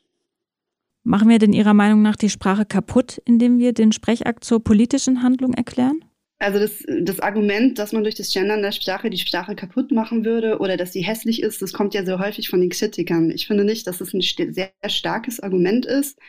Machen 1.03 1.27
wir 1.29 1.39
denn 1.39 1.53
Ihrer 1.53 1.73
Meinung 1.73 2.01
nach 2.01 2.15
die 2.15 2.29
Sprache 2.29 2.65
kaputt, 2.65 3.21
indem 3.25 3.59
wir 3.59 3.73
den 3.73 3.91
Sprechakt 3.91 4.43
zur 4.43 4.63
politischen 4.63 5.21
Handlung 5.21 5.53
erklären? 5.53 6.05
Also 6.39 6.59
das, 6.59 6.83
das 7.01 7.19
Argument, 7.19 7.79
dass 7.79 7.93
man 7.93 8.03
durch 8.03 8.15
das 8.15 8.31
Gendern 8.31 8.61
der 8.61 8.71
Sprache 8.71 9.09
die 9.09 9.17
Sprache 9.17 9.55
kaputt 9.55 9.91
machen 9.91 10.25
würde 10.25 10.59
oder 10.59 10.77
dass 10.77 10.91
sie 10.91 11.01
hässlich 11.01 11.41
ist, 11.41 11.61
das 11.61 11.73
kommt 11.73 11.93
ja 11.93 12.05
sehr 12.05 12.19
häufig 12.19 12.49
von 12.49 12.59
den 12.59 12.69
Kritikern. 12.69 13.31
Ich 13.31 13.47
finde 13.47 13.63
nicht, 13.63 13.87
dass 13.87 14.01
es 14.01 14.13
ein 14.13 14.21
sehr 14.21 14.71
starkes 14.87 15.39
Argument 15.39 15.85
ist. 15.85 16.19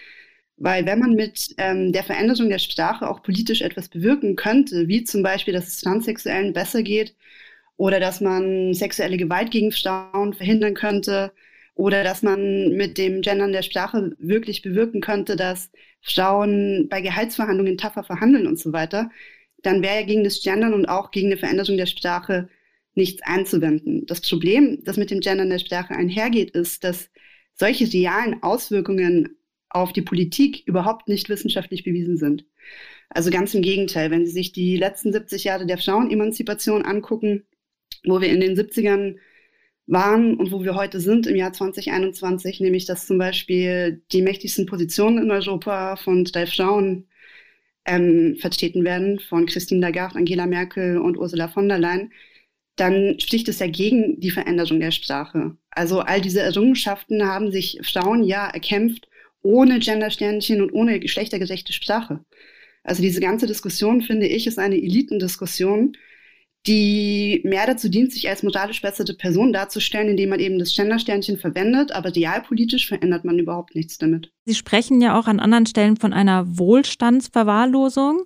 Weil 0.56 0.86
wenn 0.86 1.00
man 1.00 1.14
mit 1.14 1.54
ähm, 1.58 1.92
der 1.92 2.04
Veränderung 2.04 2.48
der 2.48 2.60
Sprache 2.60 3.08
auch 3.08 3.22
politisch 3.22 3.60
etwas 3.60 3.88
bewirken 3.88 4.36
könnte, 4.36 4.86
wie 4.86 5.02
zum 5.02 5.24
Beispiel, 5.24 5.52
dass 5.52 5.66
es 5.66 5.80
Transsexuellen 5.80 6.52
besser 6.52 6.82
geht 6.84 7.16
oder 7.76 8.00
dass 8.00 8.20
man 8.20 8.74
sexuelle 8.74 9.16
Gewalt 9.16 9.50
gegen 9.50 9.72
Frauen 9.72 10.32
verhindern 10.32 10.74
könnte 10.74 11.32
oder 11.74 12.04
dass 12.04 12.22
man 12.22 12.70
mit 12.76 12.98
dem 12.98 13.20
Gendern 13.20 13.52
der 13.52 13.62
Sprache 13.62 14.14
wirklich 14.18 14.62
bewirken 14.62 15.00
könnte, 15.00 15.36
dass 15.36 15.70
Frauen 16.00 16.88
bei 16.88 17.00
Gehaltsverhandlungen 17.00 17.76
tougher 17.78 18.04
verhandeln 18.04 18.46
und 18.46 18.58
so 18.58 18.72
weiter, 18.72 19.10
dann 19.62 19.82
wäre 19.82 20.00
ja 20.00 20.06
gegen 20.06 20.24
das 20.24 20.42
Gendern 20.42 20.74
und 20.74 20.86
auch 20.86 21.10
gegen 21.10 21.28
eine 21.28 21.36
Veränderung 21.36 21.76
der 21.76 21.86
Sprache 21.86 22.48
nichts 22.94 23.22
einzuwenden. 23.22 24.06
Das 24.06 24.20
Problem, 24.20 24.84
das 24.84 24.96
mit 24.96 25.10
dem 25.10 25.20
Gendern 25.20 25.50
der 25.50 25.58
Sprache 25.58 25.94
einhergeht, 25.94 26.50
ist, 26.50 26.84
dass 26.84 27.10
solche 27.54 27.92
realen 27.92 28.42
Auswirkungen 28.42 29.36
auf 29.68 29.92
die 29.92 30.02
Politik 30.02 30.62
überhaupt 30.66 31.08
nicht 31.08 31.28
wissenschaftlich 31.28 31.82
bewiesen 31.82 32.16
sind. 32.16 32.44
Also 33.08 33.30
ganz 33.30 33.54
im 33.54 33.62
Gegenteil, 33.62 34.10
wenn 34.10 34.26
Sie 34.26 34.32
sich 34.32 34.52
die 34.52 34.76
letzten 34.76 35.12
70 35.12 35.44
Jahre 35.44 35.66
der 35.66 35.78
Frauenemanzipation 35.78 36.84
angucken, 36.84 37.44
wo 38.04 38.20
wir 38.20 38.28
in 38.28 38.40
den 38.40 38.56
70ern 38.56 39.16
waren 39.86 40.36
und 40.36 40.50
wo 40.50 40.64
wir 40.64 40.74
heute 40.74 41.00
sind 41.00 41.26
im 41.26 41.36
Jahr 41.36 41.52
2021, 41.52 42.60
nämlich 42.60 42.86
dass 42.86 43.06
zum 43.06 43.18
Beispiel 43.18 44.02
die 44.12 44.22
mächtigsten 44.22 44.66
Positionen 44.66 45.24
in 45.24 45.30
Europa 45.30 45.96
von 45.96 46.24
drei 46.24 46.46
Frauen 46.46 47.08
ähm, 47.84 48.36
vertreten 48.40 48.84
werden 48.84 49.18
von 49.20 49.46
Christine 49.46 49.80
Lagarde, 49.80 50.16
Angela 50.16 50.46
Merkel 50.46 50.98
und 50.98 51.18
Ursula 51.18 51.48
von 51.48 51.68
der 51.68 51.78
Leyen, 51.78 52.12
dann 52.76 53.20
spricht 53.20 53.48
es 53.48 53.58
ja 53.58 53.66
gegen 53.66 54.20
die 54.20 54.30
Veränderung 54.30 54.80
der 54.80 54.90
Sprache. 54.90 55.56
Also 55.70 56.00
all 56.00 56.20
diese 56.20 56.40
Errungenschaften 56.40 57.26
haben 57.26 57.52
sich 57.52 57.78
Frauen 57.82 58.24
ja 58.24 58.48
erkämpft 58.48 59.08
ohne 59.42 59.78
Gendersternchen 59.78 60.62
und 60.62 60.72
ohne 60.72 60.98
geschlechtergerechte 60.98 61.72
Sprache. 61.72 62.24
Also 62.82 63.02
diese 63.02 63.20
ganze 63.20 63.46
Diskussion, 63.46 64.00
finde 64.02 64.26
ich, 64.26 64.46
ist 64.46 64.58
eine 64.58 64.76
Elitendiskussion, 64.76 65.96
die 66.66 67.42
mehr 67.44 67.66
dazu 67.66 67.88
dient, 67.90 68.12
sich 68.12 68.28
als 68.28 68.42
moralisch 68.42 68.80
bessere 68.80 69.14
Person 69.14 69.52
darzustellen, 69.52 70.08
indem 70.08 70.30
man 70.30 70.40
eben 70.40 70.58
das 70.58 70.74
Gendersternchen 70.74 71.38
verwendet, 71.38 71.92
aber 71.92 72.14
realpolitisch 72.14 72.88
verändert 72.88 73.24
man 73.24 73.38
überhaupt 73.38 73.74
nichts 73.74 73.98
damit. 73.98 74.32
Sie 74.46 74.54
sprechen 74.54 75.00
ja 75.00 75.18
auch 75.18 75.26
an 75.26 75.40
anderen 75.40 75.66
Stellen 75.66 75.96
von 75.96 76.14
einer 76.14 76.58
Wohlstandsverwahrlosung 76.58 78.24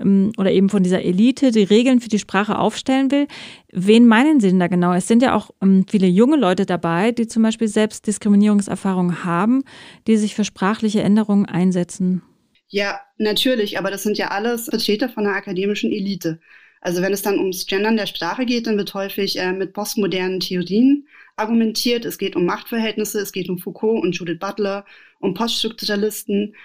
ähm, 0.00 0.32
oder 0.36 0.52
eben 0.52 0.68
von 0.68 0.84
dieser 0.84 1.02
Elite, 1.02 1.50
die 1.50 1.64
Regeln 1.64 2.00
für 2.00 2.08
die 2.08 2.20
Sprache 2.20 2.56
aufstellen 2.56 3.10
will. 3.10 3.26
Wen 3.72 4.06
meinen 4.06 4.38
Sie 4.38 4.48
denn 4.48 4.60
da 4.60 4.68
genau? 4.68 4.92
Es 4.92 5.08
sind 5.08 5.22
ja 5.22 5.34
auch 5.34 5.50
ähm, 5.60 5.84
viele 5.88 6.06
junge 6.06 6.36
Leute 6.36 6.66
dabei, 6.66 7.10
die 7.10 7.26
zum 7.26 7.42
Beispiel 7.42 7.68
selbst 7.68 8.06
Diskriminierungserfahrungen 8.06 9.24
haben, 9.24 9.64
die 10.06 10.16
sich 10.16 10.36
für 10.36 10.44
sprachliche 10.44 11.02
Änderungen 11.02 11.46
einsetzen. 11.46 12.22
Ja, 12.68 13.00
natürlich, 13.18 13.78
aber 13.78 13.90
das 13.90 14.02
sind 14.02 14.16
ja 14.16 14.28
alles 14.28 14.66
Vertreter 14.70 15.08
von 15.08 15.24
der 15.24 15.34
akademischen 15.34 15.92
Elite. 15.92 16.40
Also 16.82 17.00
wenn 17.00 17.12
es 17.12 17.22
dann 17.22 17.38
ums 17.38 17.66
Gendern 17.66 17.96
der 17.96 18.06
Sprache 18.06 18.44
geht, 18.44 18.66
dann 18.66 18.76
wird 18.76 18.92
häufig 18.92 19.38
äh, 19.38 19.52
mit 19.52 19.72
postmodernen 19.72 20.40
Theorien 20.40 21.06
argumentiert. 21.36 22.04
Es 22.04 22.18
geht 22.18 22.34
um 22.34 22.44
Machtverhältnisse, 22.44 23.20
es 23.20 23.32
geht 23.32 23.48
um 23.48 23.58
Foucault 23.58 24.02
und 24.02 24.16
Judith 24.16 24.40
Butler, 24.40 24.84
um 25.20 25.32
Poststrukturalisten, 25.32 26.56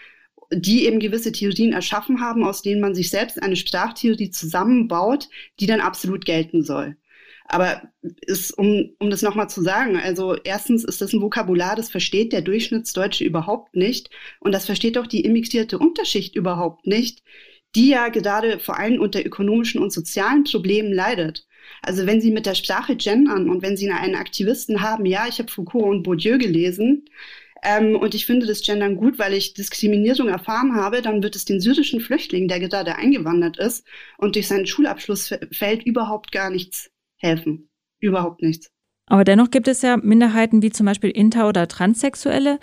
die 0.51 0.86
eben 0.86 0.99
gewisse 0.99 1.32
Theorien 1.32 1.71
erschaffen 1.71 2.19
haben, 2.19 2.43
aus 2.43 2.63
denen 2.63 2.82
man 2.82 2.95
sich 2.95 3.12
selbst 3.12 3.41
eine 3.41 3.56
Sprachtheorie 3.56 4.32
zusammenbaut, 4.32 5.30
die 5.60 5.67
dann 5.67 5.82
absolut 5.82 6.25
gelten 6.25 6.63
soll. 6.63 6.97
Aber 7.45 7.84
ist, 8.01 8.58
um, 8.58 8.89
um 8.99 9.12
das 9.12 9.21
nochmal 9.21 9.49
zu 9.49 9.62
sagen, 9.62 9.97
also 9.97 10.36
erstens 10.36 10.84
ist 10.84 10.99
das 10.99 11.13
ein 11.13 11.21
Vokabular, 11.21 11.75
das 11.75 11.89
versteht 11.91 12.34
der 12.34 12.41
Durchschnittsdeutsche 12.41 13.23
überhaupt 13.23 13.75
nicht. 13.75 14.10
Und 14.39 14.51
das 14.51 14.65
versteht 14.65 14.97
auch 14.97 15.08
die 15.08 15.21
immigrierte 15.21 15.77
Unterschicht 15.77 16.36
überhaupt 16.36 16.88
nicht, 16.88 17.23
die 17.75 17.89
ja 17.89 18.10
gerade 18.10 18.60
vor 18.60 18.77
allem 18.77 18.99
unter 18.99 19.25
ökonomischen 19.25 19.82
und 19.82 19.91
sozialen 19.91 20.43
Problemen 20.43 20.93
leidet. 20.93 21.45
Also 21.82 22.06
wenn 22.06 22.21
Sie 22.21 22.32
mit 22.32 22.45
der 22.45 22.56
Sprache 22.56 22.95
gendern 22.95 23.49
und 23.49 23.62
wenn 23.62 23.77
Sie 23.77 23.89
einen 23.89 24.15
Aktivisten 24.15 24.82
haben, 24.82 25.06
ja, 25.06 25.27
ich 25.27 25.39
habe 25.39 25.51
Foucault 25.51 25.89
und 25.89 26.03
Bourdieu 26.03 26.38
gelesen 26.38 27.06
ähm, 27.63 27.95
und 27.95 28.15
ich 28.15 28.25
finde 28.25 28.45
das 28.45 28.62
Gendern 28.62 28.95
gut, 28.95 29.19
weil 29.19 29.34
ich 29.34 29.53
Diskriminierung 29.53 30.27
erfahren 30.30 30.75
habe, 30.75 31.01
dann 31.01 31.23
wird 31.23 31.36
es 31.36 31.45
den 31.45 31.60
syrischen 31.60 31.99
Flüchtling, 31.99 32.47
der 32.47 32.60
gerade 32.60 32.95
eingewandert 32.95 33.58
ist 33.58 33.86
und 34.17 34.36
durch 34.36 34.47
seinen 34.47 34.67
Schulabschluss 34.67 35.34
fällt, 35.51 35.84
überhaupt 35.84 36.32
gar 36.32 36.49
nichts 36.49 36.89
helfen. 37.17 37.69
Überhaupt 37.99 38.41
nichts. 38.41 38.69
Aber 39.10 39.23
dennoch 39.23 39.49
gibt 39.51 39.67
es 39.67 39.82
ja 39.82 39.97
Minderheiten 39.97 40.62
wie 40.62 40.69
zum 40.69 40.86
Beispiel 40.86 41.10
Inter- 41.10 41.47
oder 41.47 41.67
Transsexuelle, 41.67 42.60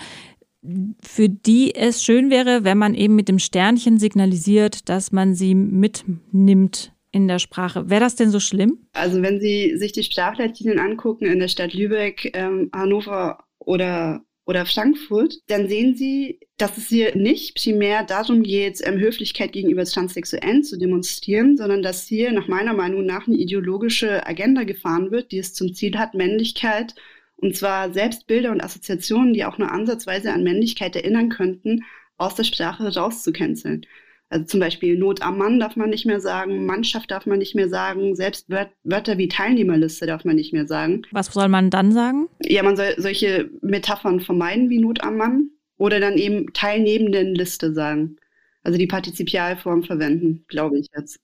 für 1.03 1.29
die 1.29 1.75
es 1.75 2.03
schön 2.03 2.31
wäre, 2.31 2.65
wenn 2.65 2.79
man 2.79 2.95
eben 2.95 3.15
mit 3.15 3.29
dem 3.29 3.39
Sternchen 3.39 3.99
signalisiert, 3.99 4.89
dass 4.89 5.13
man 5.13 5.35
sie 5.35 5.55
mitnimmt 5.55 6.93
in 7.13 7.29
der 7.29 7.39
Sprache. 7.39 7.89
Wäre 7.89 8.01
das 8.01 8.17
denn 8.17 8.31
so 8.31 8.41
schlimm? 8.41 8.79
Also 8.93 9.23
wenn 9.23 9.41
Sie 9.41 9.77
sich 9.77 9.93
die 9.93 10.03
Sprachleitlinien 10.03 10.81
angucken 10.81 11.27
in 11.27 11.39
der 11.39 11.49
Stadt 11.49 11.73
Lübeck, 11.73 12.31
ähm, 12.35 12.71
Hannover 12.73 13.45
oder 13.61 14.25
oder 14.47 14.67
Frankfurt, 14.67 15.39
dann 15.47 15.69
sehen 15.69 15.95
Sie, 15.95 16.39
dass 16.59 16.77
es 16.77 16.89
hier 16.89 17.17
nicht 17.17 17.57
primär 17.57 18.05
darum 18.05 18.43
geht, 18.43 18.81
ähm, 18.85 18.99
Höflichkeit 18.99 19.53
gegenüber 19.53 19.85
Transsexuellen 19.85 20.63
zu 20.63 20.77
demonstrieren, 20.79 21.57
sondern 21.57 21.83
dass 21.83 22.07
hier 22.07 22.31
nach 22.33 22.47
meiner 22.47 22.75
Meinung 22.75 23.07
nach 23.07 23.27
eine 23.27 23.37
ideologische 23.37 24.27
Agenda 24.27 24.65
gefahren 24.65 25.11
wird, 25.11 25.33
die 25.33 25.39
es 25.39 25.55
zum 25.55 25.73
Ziel 25.73 25.97
hat, 25.99 26.15
Männlichkeit 26.15 26.95
und 27.37 27.57
zwar 27.57 27.93
selbst 27.93 28.27
Bilder 28.27 28.53
und 28.53 28.63
Assoziationen, 28.63 29.35
die 29.35 29.45
auch 29.45 29.59
nur 29.59 29.71
ansatzweise 29.71 30.33
an 30.33 30.45
Männlichkeit 30.45 30.97
erinnern 30.97 31.29
könnten, 31.29 31.85
aus 32.17 32.35
der 32.35 32.45
Sprache 32.45 32.95
rauszucanceln. 32.95 33.87
Also 34.31 34.47
zum 34.47 34.61
Beispiel 34.61 34.99
Not 34.99 35.23
am 35.23 35.39
Mann 35.39 35.61
darf 35.61 35.77
man 35.77 35.91
nicht 35.91 36.07
mehr 36.07 36.21
sagen, 36.21 36.67
Mannschaft 36.67 37.11
darf 37.11 37.27
man 37.27 37.39
nicht 37.39 37.55
mehr 37.55 37.69
sagen, 37.69 38.17
selbst 38.17 38.49
Wörter 38.49 39.19
wie 39.19 39.29
Teilnehmerliste 39.29 40.07
darf 40.07 40.25
man 40.25 40.37
nicht 40.37 40.53
mehr 40.53 40.67
sagen. 40.67 41.03
Was 41.13 41.27
soll 41.27 41.49
man 41.49 41.71
dann 41.71 41.93
sagen? 41.93 42.29
Ja, 42.43 42.63
man 42.63 42.77
soll 42.77 42.95
solche 42.97 43.51
Metaphern 43.61 44.21
vermeiden 44.21 44.71
wie 44.71 44.79
Not 44.79 45.05
am 45.05 45.17
Mann 45.17 45.51
oder 45.77 46.01
dann 46.01 46.17
eben 46.17 46.53
teilnehmenden 46.53 47.35
Liste 47.35 47.75
sagen. 47.75 48.17
Also 48.63 48.79
die 48.79 48.87
Partizipialform 48.87 49.85
verwenden, 49.85 50.45
glaube 50.49 50.79
ich 50.79 50.89
jetzt. 50.97 51.21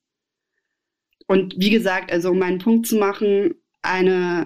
Und 1.27 1.55
wie 1.59 1.71
gesagt, 1.71 2.13
also 2.13 2.31
um 2.31 2.39
meinen 2.39 2.59
Punkt 2.59 2.87
zu 2.87 2.97
machen, 2.97 3.55
eine 3.83 4.45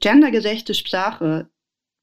gendergerechte 0.00 0.74
Sprache, 0.74 1.48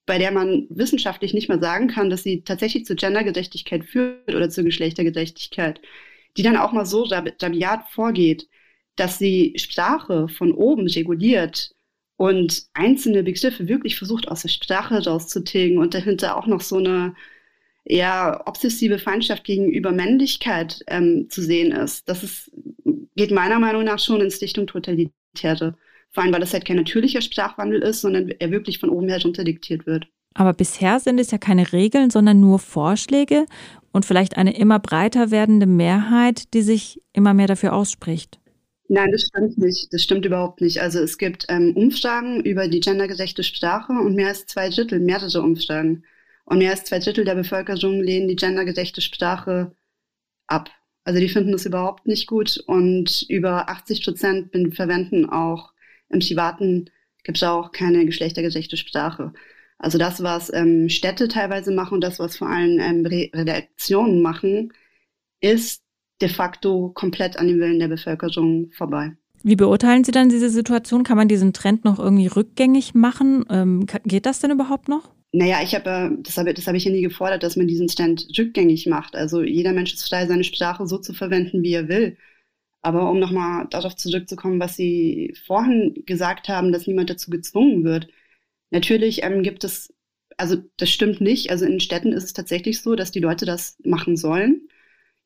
bei 0.06 0.18
der 0.18 0.32
man 0.32 0.68
wissenschaftlich 0.70 1.34
nicht 1.34 1.50
mehr 1.50 1.60
sagen 1.60 1.88
kann, 1.88 2.10
dass 2.10 2.24
sie 2.24 2.42
tatsächlich 2.44 2.86
zur 2.86 2.96
Gendergerechtigkeit 2.96 3.86
führt 3.86 4.34
oder 4.34 4.50
zur 4.50 4.64
Geschlechtergerechtigkeit, 4.64 5.82
die 6.36 6.44
dann 6.44 6.58
auch 6.58 6.74
mal 6.74 6.86
so 6.86 7.04
rabiat 7.04 7.86
vorgeht, 7.90 8.50
dass 8.96 9.18
sie 9.18 9.54
Sprache 9.58 10.28
von 10.28 10.52
oben 10.52 10.88
reguliert 10.88 11.74
und 12.18 12.66
einzelne 12.74 13.24
Begriffe 13.24 13.68
wirklich 13.68 13.98
versucht, 13.98 14.28
aus 14.28 14.44
der 14.44 14.50
Sprache 14.50 15.04
rauszutilgen 15.04 15.78
und 15.78 15.94
dahinter 15.94 16.38
auch 16.38 16.48
noch 16.48 16.62
so 16.62 16.78
eine 16.78 17.16
ja, 17.86 18.42
obsessive 18.48 19.00
Feindschaft 19.00 19.44
gegenüber 19.44 19.92
Männlichkeit 19.92 20.84
ähm, 20.88 21.28
zu 21.30 21.42
sehen 21.42 21.72
ist. 21.72 22.08
Das 22.08 22.24
ist, 22.24 22.52
geht 23.16 23.32
meiner 23.32 23.60
Meinung 23.60 23.84
nach 23.84 24.00
schon 24.00 24.22
ins 24.22 24.42
Richtung 24.42 24.68
Totalitäre. 24.68 25.76
Vor 26.14 26.24
allem, 26.24 26.32
weil 26.32 26.40
das 26.40 26.54
halt 26.54 26.66
kein 26.66 26.78
natürlicher 26.78 27.22
Sprachwandel 27.22 27.82
ist, 27.82 28.02
sondern 28.02 28.30
er 28.30 28.52
wirklich 28.52 28.80
von 28.80 28.90
oben 28.90 29.10
her 29.10 29.22
runter 29.22 29.44
diktiert 29.44 29.86
wird. 29.86 30.08
Aber 30.36 30.54
bisher 30.54 31.00
sind 31.00 31.20
es 31.20 31.32
ja 31.32 31.38
keine 31.38 31.74
Regeln, 31.74 32.10
sondern 32.10 32.40
nur 32.40 32.60
Vorschläge 32.60 33.46
und 33.92 34.06
vielleicht 34.06 34.38
eine 34.38 34.56
immer 34.56 34.80
breiter 34.80 35.32
werdende 35.32 35.66
Mehrheit, 35.66 36.54
die 36.54 36.62
sich 36.62 37.02
immer 37.14 37.34
mehr 37.34 37.48
dafür 37.48 37.74
ausspricht. 37.74 38.40
Nein, 38.90 39.12
das 39.12 39.24
stimmt 39.24 39.58
nicht. 39.58 39.92
Das 39.92 40.04
stimmt 40.04 40.26
überhaupt 40.26 40.62
nicht. 40.62 40.82
Also 40.82 41.00
es 41.00 41.18
gibt 41.18 41.46
ähm, 41.50 41.76
Umfragen 41.76 42.42
über 42.42 42.68
die 42.68 42.80
gendergerechte 42.80 43.44
Sprache 43.44 43.94
und 43.94 44.16
mehr 44.16 44.28
als 44.28 44.46
zwei 44.46 44.70
Drittel, 44.70 45.00
mehrere 45.00 45.42
Umfragen. 45.42 46.04
Und 46.46 46.58
mehr 46.60 46.72
als 46.72 46.84
zwei 46.84 47.00
Drittel 47.00 47.26
der 47.26 47.36
Bevölkerung 47.36 48.02
lehnen 48.02 48.28
die 48.28 48.36
gendergerechte 48.36 49.02
Sprache 49.02 49.76
ab. 50.48 50.70
Also 51.06 51.20
die 51.20 51.30
finden 51.30 51.52
das 51.52 51.66
überhaupt 51.66 52.06
nicht 52.06 52.28
gut 52.28 52.64
und 52.68 53.26
über 53.30 53.70
80 53.70 54.04
Prozent 54.04 54.76
verwenden 54.76 55.30
auch 55.30 55.73
im 56.10 56.20
privaten 56.20 56.90
Gebrauch 57.24 57.72
keine 57.72 58.06
geschlechtergerechte 58.06 58.78
Sprache. 58.78 59.34
Also 59.78 59.98
das, 59.98 60.24
was 60.24 60.52
ähm, 60.54 60.90
Städte 60.90 61.28
teilweise 61.28 61.72
machen 61.72 61.96
und 61.96 62.02
das, 62.02 62.20
was 62.20 62.38
vor 62.38 62.48
allem 62.48 62.80
ähm, 62.80 63.06
Redaktionen 63.06 64.22
machen, 64.22 64.72
ist 65.42 65.82
de 66.22 66.30
facto 66.30 66.90
komplett 66.90 67.38
an 67.38 67.48
dem 67.48 67.60
Willen 67.60 67.80
der 67.80 67.90
Bevölkerung 67.90 68.72
vorbei. 68.72 69.12
Wie 69.44 69.58
beurteilen 69.58 70.06
Sie 70.06 70.12
dann 70.12 70.30
diese 70.30 70.50
Situation? 70.50 71.04
Kann 71.04 71.18
man 71.18 71.28
diesen 71.28 71.52
Trend 71.52 71.84
noch 71.84 72.00
irgendwie 72.00 72.28
rückgängig 72.28 72.96
machen? 72.96 73.44
Ähm, 73.50 73.86
geht 74.06 74.26
das 74.26 74.40
denn 74.40 74.52
überhaupt 74.52 74.88
noch? 74.88 75.12
Naja, 75.34 75.58
ich 75.64 75.76
habe, 75.76 76.18
das 76.22 76.38
habe 76.38 76.54
das 76.54 76.68
hab 76.68 76.76
ich 76.76 76.86
ja 76.86 76.92
nie 76.92 77.02
gefordert, 77.02 77.44
dass 77.44 77.58
man 77.58 77.68
diesen 77.68 77.88
Trend 77.88 78.28
rückgängig 78.38 78.88
macht. 78.88 79.16
Also 79.16 79.42
jeder 79.42 79.74
Mensch 79.74 79.94
ist 79.94 80.08
frei, 80.08 80.28
seine 80.28 80.44
Sprache 80.46 80.88
so 80.88 80.98
zu 80.98 81.14
verwenden, 81.14 81.64
wie 81.64 81.74
er 81.74 81.90
will. 81.90 82.18
Aber 82.84 83.10
um 83.10 83.18
nochmal 83.18 83.66
darauf 83.70 83.96
zurückzukommen, 83.96 84.60
was 84.60 84.76
Sie 84.76 85.34
vorhin 85.46 86.04
gesagt 86.06 86.50
haben, 86.50 86.72
dass 86.74 86.86
niemand 86.86 87.10
dazu 87.10 87.32
gezwungen 87.32 87.84
wird. 87.86 88.10
Natürlich 88.72 89.24
ähm, 89.24 89.42
gibt 89.42 89.64
es, 89.64 89.94
also 90.38 90.58
das 90.78 90.90
stimmt 90.90 91.22
nicht. 91.22 91.50
Also 91.50 91.66
in 91.66 91.80
Städten 91.80 92.12
ist 92.12 92.26
es 92.26 92.34
tatsächlich 92.34 92.82
so, 92.82 92.96
dass 92.96 93.12
die 93.12 93.22
Leute 93.22 93.46
das 93.46 93.78
machen 93.86 94.18
sollen. 94.18 94.68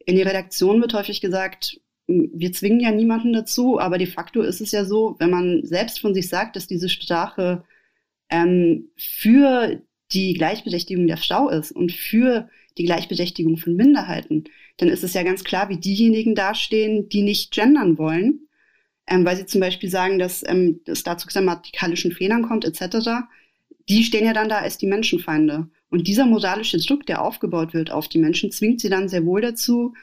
In 0.05 0.15
der 0.15 0.27
Redaktion 0.27 0.81
wird 0.81 0.93
häufig 0.93 1.19
gesagt, 1.19 1.81
wir 2.07 2.53
zwingen 2.53 2.79
ja 2.79 2.91
niemanden 2.91 3.33
dazu, 3.33 3.79
aber 3.79 3.97
de 3.97 4.07
facto 4.07 4.41
ist 4.41 4.61
es 4.61 4.71
ja 4.71 4.85
so, 4.85 5.15
wenn 5.19 5.31
man 5.31 5.65
selbst 5.65 5.99
von 5.99 6.13
sich 6.13 6.29
sagt, 6.29 6.55
dass 6.55 6.67
diese 6.67 6.89
Sprache 6.89 7.63
ähm, 8.29 8.89
für 8.97 9.81
die 10.13 10.33
Gleichberechtigung 10.35 11.07
der 11.07 11.17
Frau 11.17 11.49
ist 11.49 11.71
und 11.71 11.91
für 11.91 12.49
die 12.77 12.85
Gleichberechtigung 12.85 13.57
von 13.57 13.75
Minderheiten, 13.75 14.45
dann 14.77 14.89
ist 14.89 15.03
es 15.03 15.13
ja 15.13 15.23
ganz 15.23 15.43
klar, 15.43 15.69
wie 15.69 15.77
diejenigen 15.77 16.35
dastehen, 16.35 17.09
die 17.09 17.23
nicht 17.23 17.51
gendern 17.51 17.97
wollen, 17.97 18.47
ähm, 19.07 19.25
weil 19.25 19.37
sie 19.37 19.45
zum 19.45 19.61
Beispiel 19.61 19.89
sagen, 19.89 20.19
dass 20.19 20.43
ähm, 20.47 20.81
es 20.85 21.03
da 21.03 21.17
zu 21.17 21.27
grammatikalischen 21.27 22.11
Fehlern 22.11 22.43
kommt, 22.43 22.65
etc. 22.65 23.25
Die 23.89 24.03
stehen 24.03 24.25
ja 24.25 24.33
dann 24.33 24.49
da 24.49 24.59
als 24.59 24.77
die 24.77 24.87
Menschenfeinde. 24.87 25.67
Und 25.89 26.07
dieser 26.07 26.25
moralische 26.25 26.77
Druck, 26.77 27.05
der 27.05 27.21
aufgebaut 27.21 27.73
wird 27.73 27.91
auf 27.91 28.07
die 28.07 28.19
Menschen, 28.19 28.51
zwingt 28.51 28.81
sie 28.81 28.89
dann 28.89 29.09
sehr 29.09 29.25
wohl 29.25 29.41
dazu, 29.41 29.93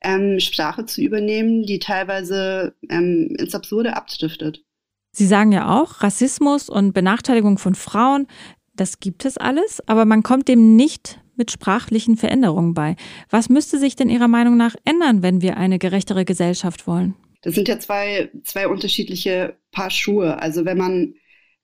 ähm, 0.00 0.40
Sprache 0.40 0.86
zu 0.86 1.02
übernehmen, 1.02 1.64
die 1.64 1.78
teilweise 1.78 2.74
ähm, 2.88 3.34
ins 3.38 3.54
Absurde 3.54 3.96
abdriftet. 3.96 4.64
Sie 5.12 5.26
sagen 5.26 5.52
ja 5.52 5.80
auch, 5.80 6.02
Rassismus 6.02 6.68
und 6.68 6.92
Benachteiligung 6.92 7.58
von 7.58 7.74
Frauen, 7.74 8.26
das 8.74 9.00
gibt 9.00 9.24
es 9.24 9.36
alles, 9.36 9.86
aber 9.86 10.06
man 10.06 10.22
kommt 10.22 10.48
dem 10.48 10.76
nicht 10.76 11.20
mit 11.36 11.50
sprachlichen 11.50 12.16
Veränderungen 12.16 12.74
bei. 12.74 12.96
Was 13.30 13.48
müsste 13.48 13.78
sich 13.78 13.96
denn 13.96 14.10
Ihrer 14.10 14.28
Meinung 14.28 14.56
nach 14.56 14.74
ändern, 14.84 15.22
wenn 15.22 15.42
wir 15.42 15.56
eine 15.56 15.78
gerechtere 15.78 16.24
Gesellschaft 16.24 16.86
wollen? 16.86 17.14
Das 17.42 17.54
sind 17.54 17.68
ja 17.68 17.78
zwei, 17.78 18.30
zwei 18.44 18.68
unterschiedliche 18.68 19.56
Paar 19.72 19.90
Schuhe. 19.90 20.40
Also 20.40 20.64
wenn 20.64 20.78
man 20.78 21.14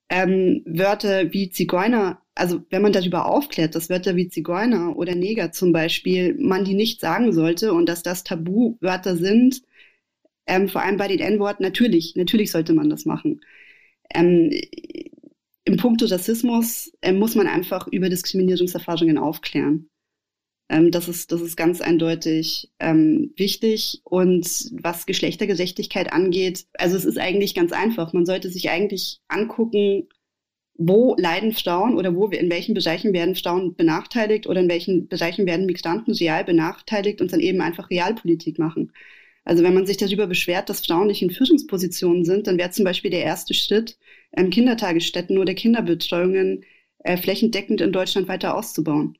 ähm, 0.09 0.63
Wörter 0.65 1.31
wie 1.33 1.49
Zigeuner, 1.49 2.21
also 2.35 2.61
wenn 2.69 2.81
man 2.81 2.91
darüber 2.91 3.25
aufklärt, 3.25 3.75
dass 3.75 3.89
Wörter 3.89 4.15
wie 4.15 4.27
Zigeuner 4.27 4.97
oder 4.97 5.15
Neger 5.15 5.51
zum 5.51 5.71
Beispiel, 5.71 6.35
man 6.37 6.65
die 6.65 6.73
nicht 6.73 6.99
sagen 6.99 7.31
sollte 7.31 7.73
und 7.73 7.87
dass 7.87 8.03
das 8.03 8.23
Tabuwörter 8.23 9.15
sind, 9.15 9.61
ähm, 10.47 10.67
vor 10.67 10.81
allem 10.81 10.97
bei 10.97 11.07
den 11.07 11.19
N-Worten, 11.19 11.63
natürlich, 11.63 12.15
natürlich 12.15 12.51
sollte 12.51 12.73
man 12.73 12.89
das 12.89 13.05
machen. 13.05 13.41
Ähm, 14.13 14.51
Im 15.69 15.77
Punkt 15.77 16.01
Rassismus 16.01 16.91
äh, 17.01 17.13
muss 17.13 17.35
man 17.35 17.45
einfach 17.45 17.85
über 17.89 18.09
Diskriminierungserfahrungen 18.09 19.19
aufklären. 19.19 19.87
Ähm, 20.67 20.89
das, 20.89 21.07
ist, 21.07 21.31
das 21.31 21.41
ist 21.41 21.57
ganz 21.57 21.79
eindeutig 21.79 22.71
ähm, 22.79 23.33
wichtig. 23.35 24.01
Und 24.03 24.71
was 24.71 25.05
Geschlechtergerechtigkeit 25.05 26.11
angeht, 26.11 26.65
also 26.73 26.97
es 26.97 27.05
ist 27.05 27.19
eigentlich 27.19 27.53
ganz 27.53 27.71
einfach. 27.71 28.13
Man 28.13 28.25
sollte 28.25 28.49
sich 28.49 28.71
eigentlich 28.71 29.19
angucken, 29.27 30.09
wo 30.73 31.15
leiden 31.19 31.53
Frauen 31.53 31.99
oder 31.99 32.15
wo 32.15 32.25
in 32.29 32.49
welchen 32.49 32.73
Bereichen 32.73 33.13
werden 33.13 33.35
Frauen 33.35 33.75
benachteiligt 33.75 34.47
oder 34.47 34.61
in 34.61 34.69
welchen 34.69 35.07
Bereichen 35.07 35.45
werden 35.45 35.67
Migranten 35.67 36.13
real 36.13 36.43
benachteiligt 36.45 37.21
und 37.21 37.31
dann 37.31 37.41
eben 37.41 37.61
einfach 37.61 37.91
Realpolitik 37.91 38.57
machen. 38.57 38.91
Also 39.49 39.63
wenn 39.63 39.73
man 39.73 39.85
sich 39.85 39.97
darüber 39.97 40.27
beschwert, 40.27 40.69
dass 40.69 40.85
Frauen 40.85 41.07
nicht 41.07 41.21
in 41.21 41.31
Führungspositionen 41.31 42.23
sind, 42.23 42.47
dann 42.47 42.57
wäre 42.57 42.69
zum 42.69 42.85
Beispiel 42.85 43.11
der 43.11 43.23
erste 43.23 43.53
Schritt, 43.53 43.97
ähm, 44.37 44.49
Kindertagesstätten 44.49 45.37
oder 45.37 45.53
Kinderbetreuungen 45.53 46.63
äh, 46.99 47.17
flächendeckend 47.17 47.81
in 47.81 47.91
Deutschland 47.91 48.27
weiter 48.27 48.55
auszubauen 48.55 49.17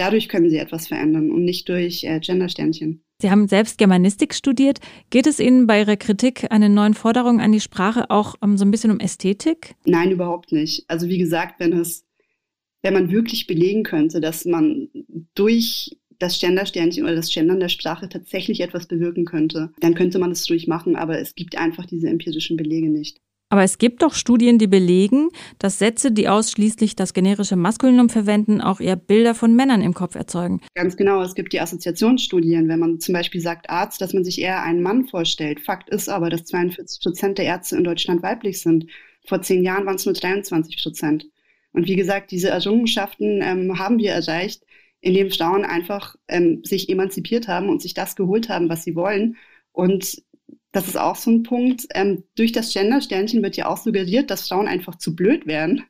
dadurch 0.00 0.28
können 0.28 0.50
sie 0.50 0.56
etwas 0.56 0.88
verändern 0.88 1.30
und 1.30 1.44
nicht 1.44 1.68
durch 1.68 2.04
äh, 2.04 2.20
Gendersternchen. 2.20 3.04
Sie 3.20 3.30
haben 3.30 3.48
selbst 3.48 3.76
Germanistik 3.76 4.34
studiert. 4.34 4.80
Geht 5.10 5.26
es 5.26 5.38
Ihnen 5.38 5.66
bei 5.66 5.80
Ihrer 5.80 5.96
Kritik 5.96 6.46
an 6.50 6.62
den 6.62 6.72
neuen 6.72 6.94
Forderungen 6.94 7.40
an 7.40 7.52
die 7.52 7.60
Sprache 7.60 8.10
auch 8.10 8.34
um, 8.40 8.56
so 8.56 8.64
ein 8.64 8.70
bisschen 8.70 8.90
um 8.90 8.98
Ästhetik? 8.98 9.74
Nein, 9.84 10.10
überhaupt 10.10 10.52
nicht. 10.52 10.84
Also 10.88 11.06
wie 11.08 11.18
gesagt, 11.18 11.60
wenn 11.60 11.74
es, 11.74 12.06
wenn 12.82 12.94
man 12.94 13.10
wirklich 13.10 13.46
belegen 13.46 13.82
könnte, 13.82 14.22
dass 14.22 14.46
man 14.46 14.88
durch 15.34 15.98
das 16.20 16.38
Gendersternchen 16.38 17.04
oder 17.04 17.16
das 17.16 17.32
Gendern 17.32 17.58
der 17.58 17.68
Sprache 17.68 18.08
tatsächlich 18.08 18.60
etwas 18.60 18.86
bewirken 18.86 19.24
könnte, 19.24 19.72
dann 19.80 19.94
könnte 19.94 20.18
man 20.18 20.30
es 20.30 20.44
durchmachen, 20.44 20.94
aber 20.94 21.18
es 21.18 21.34
gibt 21.34 21.58
einfach 21.58 21.86
diese 21.86 22.08
empirischen 22.08 22.56
Belege 22.56 22.88
nicht. 22.88 23.20
Aber 23.52 23.64
es 23.64 23.78
gibt 23.78 24.02
doch 24.02 24.14
Studien, 24.14 24.58
die 24.58 24.68
belegen, 24.68 25.30
dass 25.58 25.80
Sätze, 25.80 26.12
die 26.12 26.28
ausschließlich 26.28 26.94
das 26.94 27.12
generische 27.14 27.56
Maskulinum 27.56 28.08
verwenden, 28.08 28.60
auch 28.60 28.78
eher 28.78 28.94
Bilder 28.94 29.34
von 29.34 29.56
Männern 29.56 29.82
im 29.82 29.92
Kopf 29.92 30.14
erzeugen. 30.14 30.60
Ganz 30.76 30.96
genau. 30.96 31.20
Es 31.20 31.34
gibt 31.34 31.52
die 31.52 31.60
Assoziationsstudien. 31.60 32.68
Wenn 32.68 32.78
man 32.78 33.00
zum 33.00 33.12
Beispiel 33.12 33.40
sagt 33.40 33.68
Arzt, 33.68 34.00
dass 34.00 34.14
man 34.14 34.24
sich 34.24 34.40
eher 34.40 34.62
einen 34.62 34.82
Mann 34.82 35.06
vorstellt. 35.06 35.58
Fakt 35.58 35.90
ist 35.90 36.08
aber, 36.08 36.30
dass 36.30 36.44
42 36.44 37.02
Prozent 37.02 37.38
der 37.38 37.46
Ärzte 37.46 37.76
in 37.76 37.82
Deutschland 37.82 38.22
weiblich 38.22 38.60
sind. 38.60 38.86
Vor 39.26 39.42
zehn 39.42 39.64
Jahren 39.64 39.84
waren 39.84 39.96
es 39.96 40.06
nur 40.06 40.14
23 40.14 40.80
Prozent. 40.80 41.26
Und 41.72 41.88
wie 41.88 41.96
gesagt, 41.96 42.30
diese 42.30 42.50
Errungenschaften 42.50 43.40
ähm, 43.42 43.80
haben 43.80 43.98
wir 43.98 44.12
erreicht, 44.12 44.62
indem 45.00 45.30
Frauen 45.30 45.64
einfach 45.64 46.16
ähm, 46.28 46.62
sich 46.64 46.88
emanzipiert 46.88 47.48
haben 47.48 47.68
und 47.68 47.82
sich 47.82 47.94
das 47.94 48.16
geholt 48.16 48.48
haben, 48.48 48.68
was 48.68 48.84
sie 48.84 48.94
wollen. 48.94 49.36
Und 49.72 50.22
das 50.72 50.86
ist 50.86 50.98
auch 50.98 51.16
so 51.16 51.30
ein 51.30 51.42
Punkt. 51.42 51.86
Ähm, 51.94 52.22
durch 52.36 52.52
das 52.52 52.72
Gender-Sternchen 52.72 53.42
wird 53.42 53.56
ja 53.56 53.66
auch 53.66 53.76
suggeriert, 53.76 54.30
dass 54.30 54.46
Frauen 54.46 54.68
einfach 54.68 54.96
zu 54.96 55.16
blöd 55.16 55.46
wären. 55.46 55.82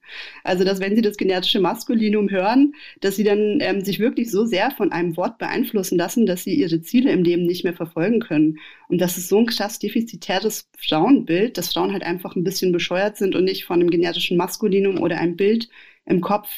Also, 0.42 0.64
dass 0.64 0.80
wenn 0.80 0.96
sie 0.96 1.02
das 1.02 1.18
genetische 1.18 1.60
Maskulinum 1.60 2.30
hören, 2.30 2.72
dass 3.00 3.16
sie 3.16 3.24
dann 3.24 3.58
ähm, 3.60 3.84
sich 3.84 3.98
wirklich 3.98 4.30
so 4.30 4.46
sehr 4.46 4.70
von 4.70 4.90
einem 4.90 5.16
Wort 5.18 5.38
beeinflussen 5.38 5.98
lassen, 5.98 6.24
dass 6.24 6.44
sie 6.44 6.54
ihre 6.54 6.80
Ziele 6.80 7.12
im 7.12 7.22
Leben 7.22 7.44
nicht 7.44 7.64
mehr 7.64 7.74
verfolgen 7.74 8.20
können. 8.20 8.58
Und 8.88 9.00
das 9.00 9.18
ist 9.18 9.28
so 9.28 9.38
ein 9.38 9.46
krass 9.46 9.78
defizitäres 9.78 10.70
Frauenbild, 10.78 11.58
dass 11.58 11.72
Frauen 11.72 11.92
halt 11.92 12.02
einfach 12.02 12.34
ein 12.34 12.44
bisschen 12.44 12.72
bescheuert 12.72 13.18
sind 13.18 13.34
und 13.34 13.44
nicht 13.44 13.64
von 13.66 13.80
einem 13.80 13.90
genetischen 13.90 14.38
Maskulinum 14.38 14.98
oder 15.02 15.18
einem 15.18 15.36
Bild 15.36 15.68
im 16.06 16.22
Kopf, 16.22 16.48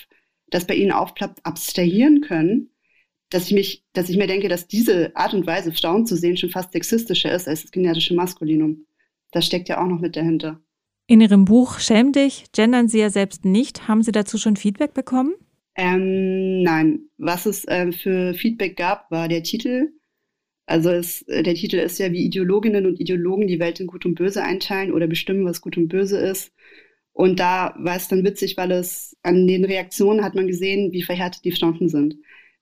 das 0.53 0.67
bei 0.67 0.75
ihnen 0.75 0.93
aufplappt, 0.93 1.45
abstrahieren 1.45 2.21
können 2.21 2.73
dass 3.33 3.47
ich 3.47 3.53
mich, 3.53 3.85
dass 3.93 4.09
ich 4.09 4.17
mir 4.17 4.27
denke, 4.27 4.49
dass 4.49 4.69
diese 4.69 5.17
Art 5.17 5.35
und 5.35 5.47
Weise, 5.47 5.73
Frauen 5.73 6.07
zu 6.07 6.17
sehen, 6.17 6.37
schon 6.37 6.51
fast 6.51 6.73
sexistischer 6.73 7.35
ist 7.35 7.49
als 7.49 7.63
das 7.63 7.71
genetische 7.71 8.15
Maskulinum. 8.15 8.87
Das 9.31 9.47
steckt 9.47 9.69
ja 9.69 9.83
auch 9.83 9.89
noch 9.89 10.01
mit 10.01 10.17
dahinter. 10.17 10.61
In 11.07 11.21
Ihrem 11.21 11.45
Buch 11.47 11.79
Schäm 11.79 12.13
dich, 12.13 12.45
gendern 12.53 12.89
Sie 12.89 13.01
ja 13.01 13.11
selbst 13.11 13.45
nicht. 13.45 13.89
Haben 13.89 14.03
Sie 14.03 14.13
dazu 14.13 14.39
schon 14.39 14.57
Feedback 14.57 14.95
bekommen? 14.95 15.33
Ähm, 15.75 16.63
nein. 16.63 17.01
Was 17.17 17.47
es 17.47 17.67
äh, 17.67 17.93
für 17.93 18.35
Feedback 18.35 18.77
gab, 18.77 19.11
war 19.11 19.29
der 19.29 19.43
Titel. 19.43 19.93
Also 20.67 20.91
es, 20.91 21.25
der 21.27 21.55
Titel 21.55 21.77
ist 21.77 21.99
ja, 21.99 22.13
wie 22.13 22.25
Ideologinnen 22.25 22.87
und 22.87 23.01
Ideologen 23.01 23.47
die 23.47 23.59
Welt 23.59 23.81
in 23.81 23.87
Gut 23.87 24.07
und 24.07 24.15
Böse 24.15 24.43
einteilen 24.43 24.93
oder 24.93 25.07
bestimmen, 25.07 25.45
was 25.45 25.61
Gut 25.61 25.77
und 25.77 25.89
Böse 25.89 26.19
ist. 26.19 26.53
Und 27.13 27.41
da 27.41 27.75
war 27.79 27.97
es 27.97 28.09
dann 28.09 28.25
witzig, 28.25 28.57
weil 28.57 28.73
es 28.73 29.17
an 29.23 29.47
den 29.47 29.65
Reaktionen 29.65 30.25
hat 30.25 30.35
man 30.35 30.47
gesehen, 30.47 30.93
wie 30.93 31.03
verhärtet 31.03 31.45
die 31.45 31.53
Fronten 31.53 31.89
sind 31.89 32.17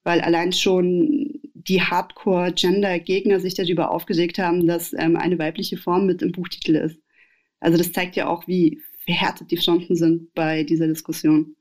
weil 0.04 0.20
allein 0.20 0.52
schon 0.52 1.40
die 1.54 1.82
Hardcore-Gender-Gegner 1.82 3.40
sich 3.40 3.54
darüber 3.54 3.90
aufgeregt 3.90 4.38
haben, 4.38 4.66
dass 4.66 4.92
ähm, 4.94 5.16
eine 5.16 5.38
weibliche 5.38 5.76
Form 5.76 6.06
mit 6.06 6.22
im 6.22 6.32
Buchtitel 6.32 6.74
ist. 6.74 6.98
Also 7.60 7.76
das 7.76 7.92
zeigt 7.92 8.16
ja 8.16 8.28
auch, 8.28 8.46
wie 8.46 8.80
verhärtet 9.04 9.50
die 9.50 9.58
Fronten 9.58 9.94
sind 9.94 10.32
bei 10.34 10.64
dieser 10.64 10.86
Diskussion. 10.86 11.54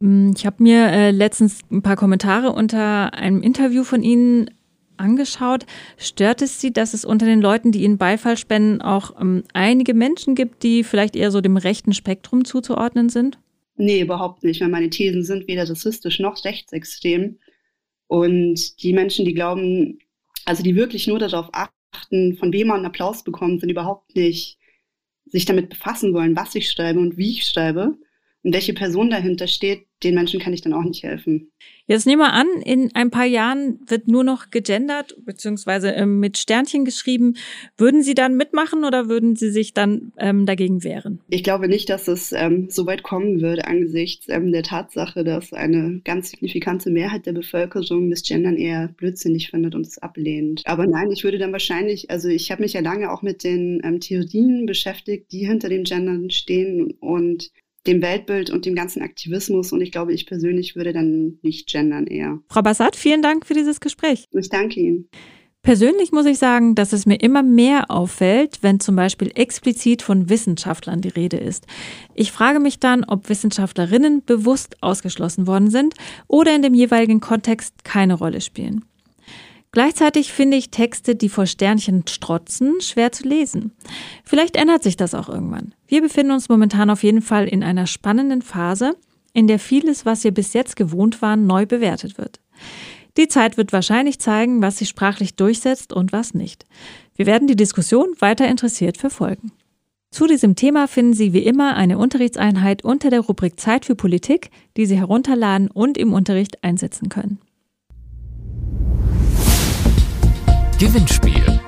Mm, 0.00 0.30
ich 0.34 0.46
habe 0.46 0.62
mir 0.62 0.86
äh, 0.86 1.10
letztens 1.10 1.60
ein 1.70 1.82
paar 1.82 1.96
Kommentare 1.96 2.52
unter 2.52 3.12
einem 3.14 3.42
Interview 3.42 3.84
von 3.84 4.02
Ihnen 4.02 4.50
angeschaut. 4.96 5.66
Stört 5.96 6.42
es 6.42 6.60
Sie, 6.60 6.72
dass 6.72 6.94
es 6.94 7.04
unter 7.04 7.26
den 7.26 7.40
Leuten, 7.40 7.72
die 7.72 7.82
Ihnen 7.82 7.98
Beifall 7.98 8.36
spenden, 8.36 8.80
auch 8.80 9.20
ähm, 9.20 9.44
einige 9.52 9.94
Menschen 9.94 10.34
gibt, 10.34 10.62
die 10.62 10.84
vielleicht 10.84 11.16
eher 11.16 11.30
so 11.30 11.40
dem 11.40 11.56
rechten 11.56 11.92
Spektrum 11.92 12.44
zuzuordnen 12.44 13.08
sind? 13.08 13.38
Nee, 13.76 14.00
überhaupt 14.00 14.44
nicht, 14.44 14.60
weil 14.60 14.68
meine 14.68 14.90
Thesen 14.90 15.24
sind 15.24 15.48
weder 15.48 15.68
rassistisch 15.68 16.20
noch 16.20 16.44
rechtsextrem. 16.44 17.38
Und 18.06 18.82
die 18.82 18.92
Menschen, 18.92 19.24
die 19.24 19.34
glauben, 19.34 19.98
also 20.44 20.62
die 20.62 20.76
wirklich 20.76 21.06
nur 21.06 21.18
darauf 21.18 21.48
achten, 21.52 22.36
von 22.36 22.52
wem 22.52 22.68
man 22.68 22.84
Applaus 22.84 23.24
bekommt, 23.24 23.60
sind 23.60 23.70
überhaupt 23.70 24.14
nicht 24.14 24.58
sich 25.26 25.44
damit 25.44 25.70
befassen 25.70 26.12
wollen, 26.14 26.36
was 26.36 26.54
ich 26.54 26.70
schreibe 26.70 27.00
und 27.00 27.16
wie 27.16 27.30
ich 27.30 27.44
schreibe 27.44 27.96
und 28.44 28.54
welche 28.54 28.74
Person 28.74 29.10
dahinter 29.10 29.46
steht, 29.46 29.86
den 30.02 30.14
Menschen 30.14 30.38
kann 30.38 30.52
ich 30.52 30.60
dann 30.60 30.74
auch 30.74 30.84
nicht 30.84 31.02
helfen. 31.02 31.50
Jetzt 31.86 32.06
nehmen 32.06 32.20
wir 32.20 32.32
an, 32.32 32.46
in 32.62 32.90
ein 32.94 33.10
paar 33.10 33.24
Jahren 33.24 33.78
wird 33.86 34.06
nur 34.06 34.22
noch 34.22 34.50
gegendert 34.50 35.16
beziehungsweise 35.24 35.90
ähm, 35.90 36.20
mit 36.20 36.36
Sternchen 36.36 36.84
geschrieben. 36.84 37.36
Würden 37.78 38.02
Sie 38.02 38.14
dann 38.14 38.36
mitmachen 38.36 38.84
oder 38.84 39.08
würden 39.08 39.34
Sie 39.36 39.50
sich 39.50 39.72
dann 39.72 40.12
ähm, 40.18 40.44
dagegen 40.44 40.84
wehren? 40.84 41.20
Ich 41.30 41.42
glaube 41.42 41.68
nicht, 41.68 41.88
dass 41.88 42.08
es 42.08 42.32
ähm, 42.32 42.68
so 42.70 42.86
weit 42.86 43.02
kommen 43.02 43.40
würde 43.40 43.66
angesichts 43.66 44.26
ähm, 44.28 44.52
der 44.52 44.62
Tatsache, 44.62 45.24
dass 45.24 45.52
eine 45.52 46.00
ganz 46.04 46.30
signifikante 46.30 46.90
Mehrheit 46.90 47.24
der 47.24 47.32
Bevölkerung 47.32 48.10
das 48.10 48.22
Gendern 48.22 48.56
eher 48.56 48.88
blödsinnig 48.88 49.50
findet 49.50 49.74
und 49.74 49.86
es 49.86 49.98
ablehnt. 49.98 50.62
Aber 50.66 50.86
nein, 50.86 51.10
ich 51.10 51.24
würde 51.24 51.38
dann 51.38 51.52
wahrscheinlich, 51.52 52.10
also 52.10 52.28
ich 52.28 52.50
habe 52.50 52.62
mich 52.62 52.74
ja 52.74 52.80
lange 52.80 53.10
auch 53.10 53.22
mit 53.22 53.42
den 53.42 53.80
ähm, 53.84 54.00
Theorien 54.00 54.66
beschäftigt, 54.66 55.32
die 55.32 55.46
hinter 55.46 55.70
dem 55.70 55.84
Gendern 55.84 56.30
stehen 56.30 56.92
und 57.00 57.50
dem 57.86 58.02
Weltbild 58.02 58.50
und 58.50 58.66
dem 58.66 58.74
ganzen 58.74 59.02
Aktivismus. 59.02 59.72
Und 59.72 59.80
ich 59.80 59.92
glaube, 59.92 60.12
ich 60.12 60.26
persönlich 60.26 60.76
würde 60.76 60.92
dann 60.92 61.38
nicht 61.42 61.70
gendern 61.70 62.06
eher. 62.06 62.40
Frau 62.48 62.62
Bassat, 62.62 62.96
vielen 62.96 63.22
Dank 63.22 63.46
für 63.46 63.54
dieses 63.54 63.80
Gespräch. 63.80 64.24
Ich 64.32 64.48
danke 64.48 64.80
Ihnen. 64.80 65.08
Persönlich 65.64 66.12
muss 66.12 66.26
ich 66.26 66.36
sagen, 66.36 66.74
dass 66.74 66.92
es 66.92 67.06
mir 67.06 67.16
immer 67.22 67.42
mehr 67.42 67.90
auffällt, 67.90 68.58
wenn 68.60 68.80
zum 68.80 68.96
Beispiel 68.96 69.32
explizit 69.34 70.02
von 70.02 70.28
Wissenschaftlern 70.28 71.00
die 71.00 71.08
Rede 71.08 71.38
ist. 71.38 71.66
Ich 72.14 72.32
frage 72.32 72.60
mich 72.60 72.80
dann, 72.80 73.02
ob 73.02 73.30
Wissenschaftlerinnen 73.30 74.22
bewusst 74.26 74.76
ausgeschlossen 74.82 75.46
worden 75.46 75.70
sind 75.70 75.94
oder 76.28 76.54
in 76.54 76.60
dem 76.60 76.74
jeweiligen 76.74 77.20
Kontext 77.20 77.82
keine 77.82 78.12
Rolle 78.12 78.42
spielen. 78.42 78.84
Gleichzeitig 79.74 80.32
finde 80.32 80.56
ich 80.56 80.70
Texte, 80.70 81.16
die 81.16 81.28
vor 81.28 81.46
Sternchen 81.46 82.06
strotzen, 82.06 82.80
schwer 82.80 83.10
zu 83.10 83.26
lesen. 83.26 83.72
Vielleicht 84.22 84.54
ändert 84.54 84.84
sich 84.84 84.96
das 84.96 85.14
auch 85.14 85.28
irgendwann. 85.28 85.74
Wir 85.88 86.00
befinden 86.00 86.30
uns 86.30 86.48
momentan 86.48 86.90
auf 86.90 87.02
jeden 87.02 87.22
Fall 87.22 87.48
in 87.48 87.64
einer 87.64 87.88
spannenden 87.88 88.40
Phase, 88.40 88.94
in 89.32 89.48
der 89.48 89.58
vieles, 89.58 90.06
was 90.06 90.22
wir 90.22 90.30
bis 90.30 90.52
jetzt 90.52 90.76
gewohnt 90.76 91.22
waren, 91.22 91.48
neu 91.48 91.66
bewertet 91.66 92.18
wird. 92.18 92.38
Die 93.16 93.26
Zeit 93.26 93.56
wird 93.56 93.72
wahrscheinlich 93.72 94.20
zeigen, 94.20 94.62
was 94.62 94.78
sich 94.78 94.88
sprachlich 94.88 95.34
durchsetzt 95.34 95.92
und 95.92 96.12
was 96.12 96.34
nicht. 96.34 96.66
Wir 97.16 97.26
werden 97.26 97.48
die 97.48 97.56
Diskussion 97.56 98.14
weiter 98.20 98.46
interessiert 98.46 98.96
verfolgen. 98.96 99.50
Zu 100.12 100.28
diesem 100.28 100.54
Thema 100.54 100.86
finden 100.86 101.14
Sie 101.14 101.32
wie 101.32 101.42
immer 101.42 101.74
eine 101.74 101.98
Unterrichtseinheit 101.98 102.84
unter 102.84 103.10
der 103.10 103.22
Rubrik 103.22 103.58
Zeit 103.58 103.86
für 103.86 103.96
Politik, 103.96 104.52
die 104.76 104.86
Sie 104.86 104.96
herunterladen 104.96 105.68
und 105.68 105.98
im 105.98 106.12
Unterricht 106.12 106.62
einsetzen 106.62 107.08
können. 107.08 107.40
Gewinnspiel 110.80 111.60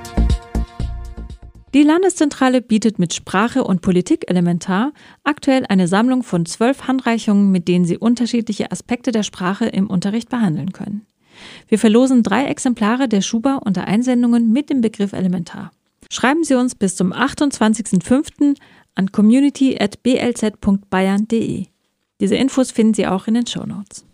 Die 1.75 1.85
Landeszentrale 1.85 2.61
bietet 2.61 2.99
mit 2.99 3.15
Sprache 3.15 3.63
und 3.63 3.81
Politik 3.81 4.29
elementar 4.29 4.93
aktuell 5.23 5.65
eine 5.69 5.87
Sammlung 5.87 6.25
von 6.25 6.45
zwölf 6.45 6.89
Handreichungen, 6.89 7.53
mit 7.53 7.69
denen 7.69 7.85
Sie 7.85 7.99
unterschiedliche 7.99 8.73
Aspekte 8.73 9.13
der 9.13 9.23
Sprache 9.23 9.67
im 9.67 9.89
Unterricht 9.89 10.29
behandeln 10.29 10.73
können. 10.73 11.07
Wir 11.69 11.79
verlosen 11.79 12.25
drei 12.25 12.47
Exemplare 12.47 13.09
der 13.09 13.21
Schuba 13.21 13.61
unter 13.65 13.85
Einsendungen 13.85 14.53
mit 14.53 14.71
dem 14.71 14.81
Begriff 14.81 15.13
Elementar. 15.13 15.71
Schreiben 16.11 16.43
Sie 16.43 16.57
uns 16.57 16.75
bis 16.75 16.97
zum 16.97 17.13
28.05. 17.13 18.57
an 18.97 19.13
community.blz.bayern.de. 19.13 21.67
Diese 22.21 22.35
Infos 22.35 22.73
finden 22.73 22.95
Sie 22.95 23.07
auch 23.07 23.29
in 23.29 23.35
den 23.35 23.47
Show 23.47 23.67
Notes. 23.67 24.05